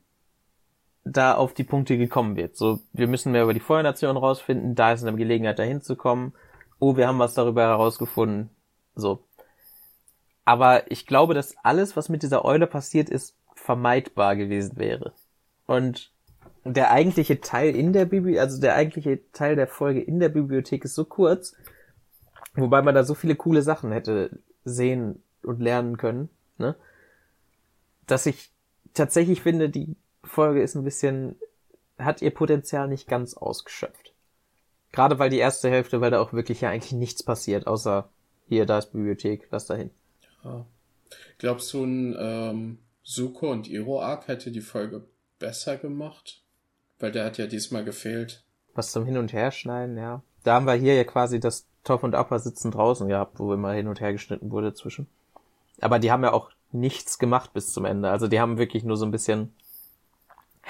da 1.03 1.35
auf 1.35 1.53
die 1.53 1.63
Punkte 1.63 1.99
gekommen 1.99 2.35
wird. 2.35 2.57
So, 2.57 2.79
wir 2.93 3.07
müssen 3.07 3.31
mehr 3.31 3.43
über 3.43 3.53
die 3.53 3.59
Feuernation 3.59 4.17
rausfinden, 4.17 4.73
da 4.73 4.91
ist 4.91 5.03
eine 5.03 5.15
Gelegenheit, 5.15 5.59
da 5.59 5.63
hinzukommen. 5.63 6.33
Oh, 6.79 6.97
wir 6.97 7.07
haben 7.07 7.19
was 7.19 7.35
darüber 7.35 7.61
herausgefunden. 7.61 8.49
So. 8.95 9.23
Aber 10.45 10.89
ich 10.91 11.05
glaube, 11.05 11.35
dass 11.35 11.55
alles, 11.63 11.95
was 11.95 12.09
mit 12.09 12.23
dieser 12.23 12.43
Eule 12.43 12.65
passiert 12.65 13.07
ist, 13.07 13.37
vermeidbar 13.53 14.35
gewesen 14.35 14.77
wäre. 14.77 15.13
Und 15.67 16.11
der 16.63 16.89
eigentliche 16.89 17.41
Teil 17.41 17.75
in 17.75 17.93
der 17.93 18.05
Bibliothek, 18.05 18.41
also 18.41 18.59
der 18.59 18.73
eigentliche 18.73 19.31
Teil 19.31 19.55
der 19.55 19.67
Folge 19.67 20.01
in 20.01 20.19
der 20.19 20.29
Bibliothek 20.29 20.85
ist 20.85 20.95
so 20.95 21.05
kurz, 21.05 21.55
wobei 22.55 22.81
man 22.81 22.95
da 22.95 23.03
so 23.03 23.13
viele 23.13 23.35
coole 23.35 23.61
Sachen 23.61 23.91
hätte 23.91 24.39
sehen 24.63 25.21
und 25.43 25.61
lernen 25.61 25.97
können, 25.97 26.29
ne? 26.57 26.75
Dass 28.07 28.25
ich 28.25 28.54
tatsächlich 28.95 29.41
finde, 29.41 29.69
die 29.69 29.95
Folge 30.23 30.61
ist 30.61 30.75
ein 30.75 30.83
bisschen, 30.83 31.35
hat 31.99 32.21
ihr 32.21 32.31
Potenzial 32.31 32.87
nicht 32.87 33.07
ganz 33.07 33.35
ausgeschöpft. 33.35 34.13
Gerade 34.91 35.19
weil 35.19 35.29
die 35.29 35.37
erste 35.37 35.69
Hälfte, 35.69 36.01
weil 36.01 36.11
da 36.11 36.21
auch 36.21 36.33
wirklich 36.33 36.61
ja 36.61 36.69
eigentlich 36.69 36.93
nichts 36.93 37.21
passiert, 37.21 37.67
außer 37.67 38.09
hier, 38.47 38.65
da 38.65 38.77
ist 38.77 38.91
Bibliothek, 38.91 39.47
lass 39.51 39.65
dahin. 39.65 39.89
Ja. 40.43 40.65
Glaubst 41.37 41.73
du, 41.73 41.83
ein 41.83 42.15
ähm, 42.17 42.77
Suko 43.03 43.51
und 43.51 43.67
Iro 43.67 44.01
Arc 44.01 44.27
hätte 44.27 44.51
die 44.51 44.61
Folge 44.61 45.03
besser 45.39 45.77
gemacht? 45.77 46.41
Weil 46.99 47.11
der 47.11 47.25
hat 47.25 47.37
ja 47.37 47.47
diesmal 47.47 47.83
gefehlt. 47.83 48.43
Was 48.73 48.91
zum 48.91 49.05
Hin- 49.05 49.17
und 49.17 49.33
Herschneiden, 49.33 49.97
ja. 49.97 50.23
Da 50.43 50.55
haben 50.55 50.65
wir 50.65 50.73
hier 50.73 50.95
ja 50.95 51.03
quasi 51.03 51.39
das 51.39 51.67
Toff 51.83 52.03
und 52.03 52.15
Upper 52.15 52.39
sitzen 52.39 52.71
draußen 52.71 53.07
gehabt, 53.07 53.39
wo 53.39 53.53
immer 53.53 53.73
hin 53.73 53.87
und 53.87 53.99
her 53.99 54.13
geschnitten 54.13 54.51
wurde 54.51 54.73
zwischen. 54.73 55.07
Aber 55.81 55.99
die 55.99 56.11
haben 56.11 56.23
ja 56.23 56.33
auch 56.33 56.51
nichts 56.75 57.17
gemacht 57.19 57.53
bis 57.53 57.73
zum 57.73 57.85
Ende. 57.85 58.09
Also 58.09 58.27
die 58.27 58.39
haben 58.39 58.57
wirklich 58.57 58.83
nur 58.83 58.97
so 58.97 59.05
ein 59.05 59.11
bisschen 59.11 59.53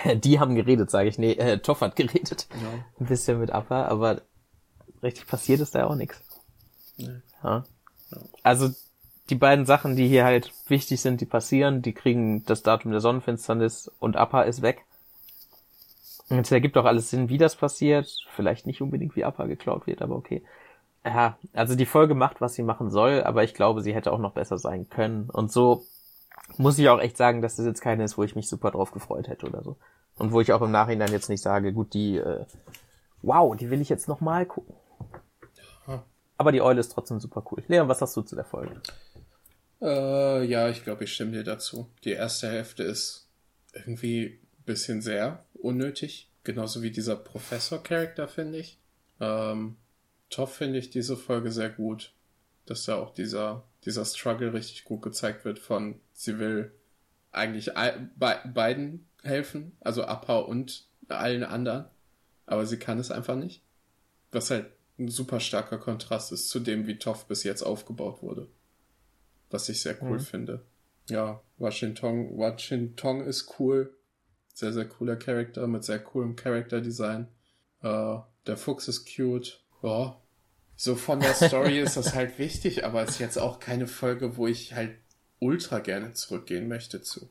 Die 0.16 0.40
haben 0.40 0.56
geredet, 0.56 0.90
sage 0.90 1.10
ich. 1.10 1.18
Nee, 1.18 1.34
äh, 1.34 1.60
Toff 1.60 1.82
hat 1.82 1.96
geredet. 1.96 2.48
Ja. 2.62 2.86
Ein 3.00 3.06
bisschen 3.06 3.40
mit 3.40 3.52
Appa, 3.52 3.86
aber 3.86 4.22
richtig 5.02 5.28
passiert 5.28 5.60
ist 5.62 5.76
da 5.76 5.86
auch 5.86 5.96
nichts. 5.96 6.22
Nee. 6.98 7.22
Ja. 7.44 7.64
Also 8.44 8.70
die 9.30 9.36
beiden 9.36 9.66
Sachen, 9.66 9.96
die 9.96 10.08
hier 10.08 10.26
halt 10.26 10.54
wichtig 10.68 11.02
sind, 11.02 11.22
die 11.22 11.26
passieren, 11.26 11.82
die 11.82 11.94
kriegen 11.94 12.46
das 12.46 12.62
Datum 12.62 12.92
der 12.92 13.02
Sonnenfinsternis 13.02 13.92
und 14.00 14.16
Appa 14.16 14.44
ist 14.44 14.62
weg. 14.62 14.86
Und 16.30 16.40
es 16.40 16.52
ergibt 16.52 16.78
auch 16.78 16.86
alles 16.86 17.10
Sinn, 17.10 17.30
wie 17.30 17.38
das 17.38 17.56
passiert. 17.56 18.12
Vielleicht 18.36 18.66
nicht 18.66 18.82
unbedingt, 18.82 19.16
wie 19.16 19.26
Appa 19.26 19.46
geklaut 19.46 19.88
wird, 19.88 20.02
aber 20.02 20.16
okay. 20.16 20.44
Ja, 21.04 21.38
also 21.54 21.76
die 21.76 21.86
Folge 21.86 22.16
macht, 22.16 22.42
was 22.42 22.56
sie 22.56 22.64
machen 22.64 22.90
soll, 22.90 23.24
aber 23.24 23.44
ich 23.44 23.54
glaube, 23.54 23.82
sie 23.82 23.94
hätte 23.94 24.12
auch 24.12 24.20
noch 24.20 24.34
besser 24.34 24.58
sein 24.58 24.90
können. 24.90 25.30
Und 25.30 25.52
so 25.52 25.86
muss 26.58 26.78
ich 26.78 26.90
auch 26.90 27.00
echt 27.00 27.18
sagen, 27.18 27.42
dass 27.42 27.56
das 27.56 27.66
jetzt 27.66 27.82
keine 27.82 28.04
ist, 28.04 28.18
wo 28.18 28.24
ich 28.24 28.36
mich 28.36 28.48
super 28.48 28.72
drauf 28.72 28.92
gefreut 28.92 29.28
hätte 29.28 29.48
oder 29.48 29.64
so. 29.64 29.78
Und 30.18 30.32
wo 30.32 30.42
ich 30.42 30.54
auch 30.54 30.62
im 30.62 30.72
Nachhinein 30.72 31.12
jetzt 31.12 31.30
nicht 31.30 31.42
sage, 31.42 31.74
gut, 31.74 31.94
die, 31.94 32.18
äh, 32.18 32.46
wow, 33.22 33.56
die 33.56 33.70
will 33.70 33.82
ich 33.82 33.90
jetzt 33.90 34.08
nochmal 34.08 34.46
gucken. 34.46 34.76
Aber 36.38 36.52
die 36.52 36.62
Eule 36.62 36.80
ist 36.80 36.90
trotzdem 36.90 37.20
super 37.20 37.44
cool. 37.52 37.64
Leon, 37.68 37.88
was 37.88 38.00
sagst 38.00 38.18
du 38.18 38.22
zu 38.22 38.36
der 38.36 38.46
Folge? 38.46 38.82
Äh, 39.82 40.44
ja, 40.46 40.70
ich 40.70 40.84
glaube, 40.84 41.06
ich 41.06 41.14
stimme 41.14 41.32
dir 41.32 41.44
dazu. 41.44 41.88
Die 42.04 42.12
erste 42.12 42.50
Hälfte 42.50 42.84
ist 42.84 43.28
irgendwie 43.74 44.40
ein 44.60 44.64
bisschen 44.66 45.02
sehr 45.02 45.44
unnötig. 45.54 46.30
Genauso 46.44 46.82
wie 46.82 46.92
dieser 46.92 47.16
Professor-Charakter, 47.16 48.28
finde 48.28 48.60
ich. 48.60 48.78
Ähm, 49.20 49.78
Toff 50.30 50.56
finde 50.56 50.80
ich 50.80 50.90
diese 50.90 51.16
Folge 51.18 51.52
sehr 51.52 51.70
gut. 51.70 52.14
Dass 52.66 52.84
da 52.84 52.96
auch 52.96 53.14
dieser, 53.14 53.64
dieser 53.86 54.06
Struggle 54.06 54.54
richtig 54.54 54.84
gut 54.84 55.02
gezeigt 55.02 55.46
wird 55.46 55.60
von, 55.60 56.00
sie 56.14 56.40
will 56.40 56.72
eigentlich 57.32 57.72
be 58.16 58.40
beiden 58.54 59.08
helfen, 59.24 59.76
also 59.82 60.04
Appa 60.06 60.38
und 60.38 60.88
allen 61.08 61.44
anderen. 61.44 61.86
Aber 62.46 62.66
sie 62.66 62.78
kann 62.78 63.00
es 63.00 63.12
einfach 63.12 63.36
nicht. 63.36 63.62
Was 64.32 64.50
halt 64.52 64.68
ein 64.98 65.10
super 65.10 65.40
starker 65.40 65.78
Kontrast 65.78 66.32
ist 66.32 66.50
zu 66.50 66.60
dem, 66.60 66.88
wie 66.88 66.98
Toff 66.98 67.28
bis 67.28 67.44
jetzt 67.44 67.64
aufgebaut 67.64 68.22
wurde. 68.22 68.48
Was 69.50 69.68
ich 69.70 69.82
sehr 69.82 70.02
cool 70.02 70.18
Mhm. 70.18 70.22
finde. 70.22 70.66
Ja, 71.10 71.42
Washington, 71.58 72.36
Washington 72.38 73.22
ist 73.22 73.60
cool. 73.60 73.96
Sehr, 74.54 74.74
sehr 74.74 74.86
cooler 74.88 75.18
Charakter 75.18 75.68
mit 75.68 75.84
sehr 75.84 76.00
coolem 76.00 76.36
Charakterdesign. 76.36 77.28
Äh, 77.82 78.18
der 78.48 78.58
Fuchs 78.58 78.88
ist 78.88 79.06
cute. 79.16 79.60
Ja. 79.84 80.20
So 80.78 80.96
von 80.96 81.20
der 81.20 81.34
Story 81.34 81.80
ist 81.80 81.98
das 81.98 82.14
halt 82.16 82.38
wichtig, 82.38 82.86
aber 82.86 83.04
ist 83.04 83.20
jetzt 83.20 83.38
auch 83.38 83.60
keine 83.60 83.88
Folge, 83.88 84.38
wo 84.38 84.48
ich 84.48 84.74
halt 84.74 84.98
ultra 85.40 85.80
gerne 85.80 86.14
zurückgehen 86.14 86.68
möchte 86.68 87.02
zu. 87.02 87.30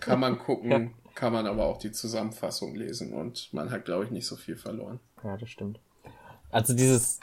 Kann 0.00 0.20
man 0.20 0.38
gucken, 0.38 0.94
kann 1.14 1.32
man 1.32 1.46
aber 1.46 1.66
auch 1.66 1.78
die 1.78 1.92
Zusammenfassung 1.92 2.74
lesen 2.74 3.12
und 3.12 3.52
man 3.52 3.70
hat, 3.70 3.84
glaube 3.84 4.04
ich, 4.04 4.10
nicht 4.10 4.26
so 4.26 4.36
viel 4.36 4.56
verloren. 4.56 5.00
Ja, 5.22 5.36
das 5.36 5.50
stimmt. 5.50 5.78
Also 6.50 6.74
dieses, 6.74 7.20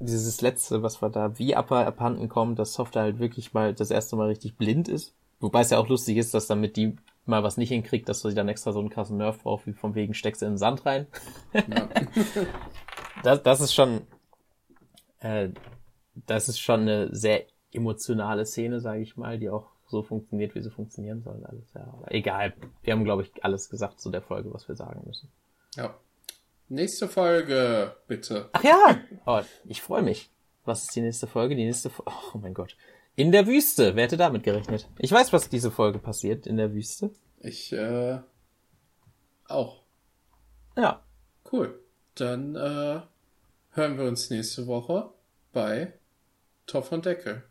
dieses 0.00 0.40
letzte, 0.40 0.82
was 0.82 1.02
wir 1.02 1.10
da 1.10 1.38
wie 1.38 1.54
Appa 1.54 1.84
abhanden 1.84 2.28
kommt, 2.28 2.58
dass 2.58 2.74
Software 2.74 3.02
halt 3.02 3.18
wirklich 3.18 3.52
mal 3.52 3.74
das 3.74 3.90
erste 3.90 4.16
Mal 4.16 4.28
richtig 4.28 4.56
blind 4.56 4.88
ist. 4.88 5.12
Wobei 5.40 5.60
es 5.60 5.70
ja 5.70 5.78
auch 5.78 5.88
lustig 5.88 6.16
ist, 6.16 6.34
dass 6.34 6.46
damit 6.46 6.76
die 6.76 6.96
mal 7.26 7.42
was 7.42 7.56
nicht 7.56 7.68
hinkriegt, 7.68 8.08
dass 8.08 8.22
sie 8.22 8.34
dann 8.34 8.48
extra 8.48 8.72
so 8.72 8.80
einen 8.80 8.90
krassen 8.90 9.16
Nerv 9.16 9.38
braucht, 9.42 9.66
wie 9.66 9.72
von 9.72 9.94
wegen 9.94 10.14
steckst 10.14 10.42
du 10.42 10.46
in 10.46 10.52
den 10.52 10.58
Sand 10.58 10.86
rein. 10.86 11.06
Ja. 11.52 11.88
Das, 13.22 13.42
das 13.42 13.60
ist 13.60 13.74
schon, 13.74 14.06
äh, 15.20 15.48
das 16.26 16.48
ist 16.48 16.58
schon 16.58 16.80
eine 16.80 17.14
sehr 17.14 17.44
emotionale 17.72 18.44
Szene, 18.44 18.80
sage 18.80 19.02
ich 19.02 19.16
mal, 19.16 19.38
die 19.38 19.48
auch 19.48 19.70
so 19.86 20.02
funktioniert, 20.02 20.54
wie 20.54 20.62
sie 20.62 20.70
funktionieren 20.70 21.22
soll. 21.22 21.44
Alles, 21.44 21.72
ja. 21.74 21.82
Aber 21.82 22.12
egal. 22.12 22.54
Wir 22.82 22.92
haben, 22.94 23.04
glaube 23.04 23.22
ich, 23.22 23.44
alles 23.44 23.70
gesagt 23.70 24.00
zu 24.00 24.10
der 24.10 24.22
Folge, 24.22 24.52
was 24.52 24.68
wir 24.68 24.74
sagen 24.76 25.02
müssen. 25.06 25.30
ja. 25.76 25.94
Nächste 26.68 27.06
Folge, 27.06 27.94
bitte. 28.06 28.48
Ach 28.52 28.64
ja! 28.64 28.98
Oh, 29.26 29.42
ich 29.66 29.82
freue 29.82 30.00
mich. 30.00 30.30
Was 30.64 30.84
ist 30.84 30.96
die 30.96 31.02
nächste 31.02 31.26
Folge? 31.26 31.54
Die 31.54 31.66
nächste 31.66 31.90
Folge. 31.90 32.10
Oh 32.34 32.38
mein 32.38 32.54
Gott. 32.54 32.78
In 33.14 33.30
der 33.30 33.46
Wüste. 33.46 33.94
Wer 33.94 34.04
hätte 34.04 34.16
damit 34.16 34.42
gerechnet? 34.42 34.88
Ich 34.98 35.12
weiß, 35.12 35.34
was 35.34 35.50
diese 35.50 35.70
Folge 35.70 35.98
passiert 35.98 36.46
in 36.46 36.56
der 36.56 36.72
Wüste. 36.72 37.10
Ich, 37.40 37.74
äh, 37.74 38.20
auch. 39.48 39.82
Ja. 40.74 41.02
Cool. 41.50 41.78
Dann, 42.14 42.54
äh, 42.56 43.02
hören 43.72 43.98
wir 43.98 44.04
uns 44.04 44.30
nächste 44.30 44.66
Woche 44.66 45.10
bei 45.52 45.92
Toff 46.66 46.92
und 46.92 47.04
Deckel. 47.06 47.42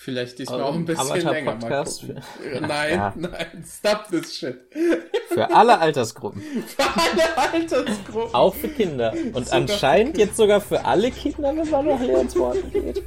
Vielleicht 0.00 0.38
diesmal 0.38 0.62
auch 0.62 0.74
ein 0.76 0.84
bisschen 0.84 1.10
Avatar 1.10 1.32
länger. 1.32 1.54
Mal 1.56 1.58
Podcast 1.58 2.00
gucken. 2.02 2.22
Äh, 2.52 2.60
Nein, 2.66 2.92
Ja. 2.94 3.12
nein, 3.16 3.64
stop 3.66 4.06
this 4.08 4.36
shit. 4.36 4.56
Für 5.28 5.52
alle 5.52 5.76
Altersgruppen. 5.80 6.40
Für 6.66 6.84
alle 6.84 7.36
Altersgruppen. 7.52 8.32
Auch 8.34 8.54
für 8.54 8.68
Kinder. 8.68 9.12
Und 9.12 9.46
Sogar 9.46 9.52
anscheinend 9.60 10.14
für 10.14 10.22
jetzt 10.22 10.36
sogar 10.36 10.60
für 10.60 10.84
alle 10.84 11.10
Kinder, 11.10 11.54
wenn 11.56 11.68
man 11.68 11.86
nach 11.86 12.00
Leons 12.00 12.36
Worten 12.36 12.70
geht. 12.70 13.02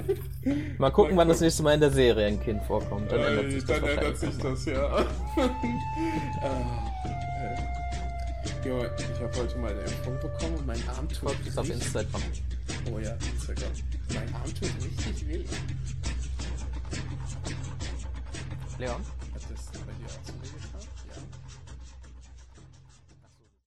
Mal 0.80 0.92
gucken, 0.92 1.16
wann 1.16 1.30
das 1.30 1.40
nächste 1.40 1.64
Mal 1.64 1.76
in 1.76 1.80
der 1.80 1.92
Serie 1.92 2.28
ein 2.28 2.42
Kind 2.44 2.62
vorkommt. 2.64 3.10
Dann 3.10 3.22
ändert 3.22 3.46
Äh, 3.46 3.52
sich 3.52 3.66
das 3.66 3.80
dann 3.80 3.90
ändert 3.90 4.18
sich 4.18 4.38
das, 4.38 4.66
ja. 4.66 4.86
ah, 6.42 6.92
äh. 7.34 8.68
Jo, 8.68 8.84
ich 8.98 9.22
habe 9.22 9.38
heute 9.38 9.58
meine 9.60 9.80
Impfung 9.80 10.20
bekommen 10.20 10.56
und 10.58 10.68
mein 10.68 10.84
Arm 10.90 11.08
tut 11.08 11.18
Folgt 11.20 11.48
uns 11.48 11.58
auf 11.58 11.70
Instagram. 11.70 12.22
Oh 12.90 13.00
ja, 13.00 13.14
Instagram. 13.34 13.72
Mein 14.14 14.34
Arm 14.34 14.54
tut 14.54 14.70
richtig 14.84 15.28
weh. 15.28 15.46
Leon? 18.80 19.06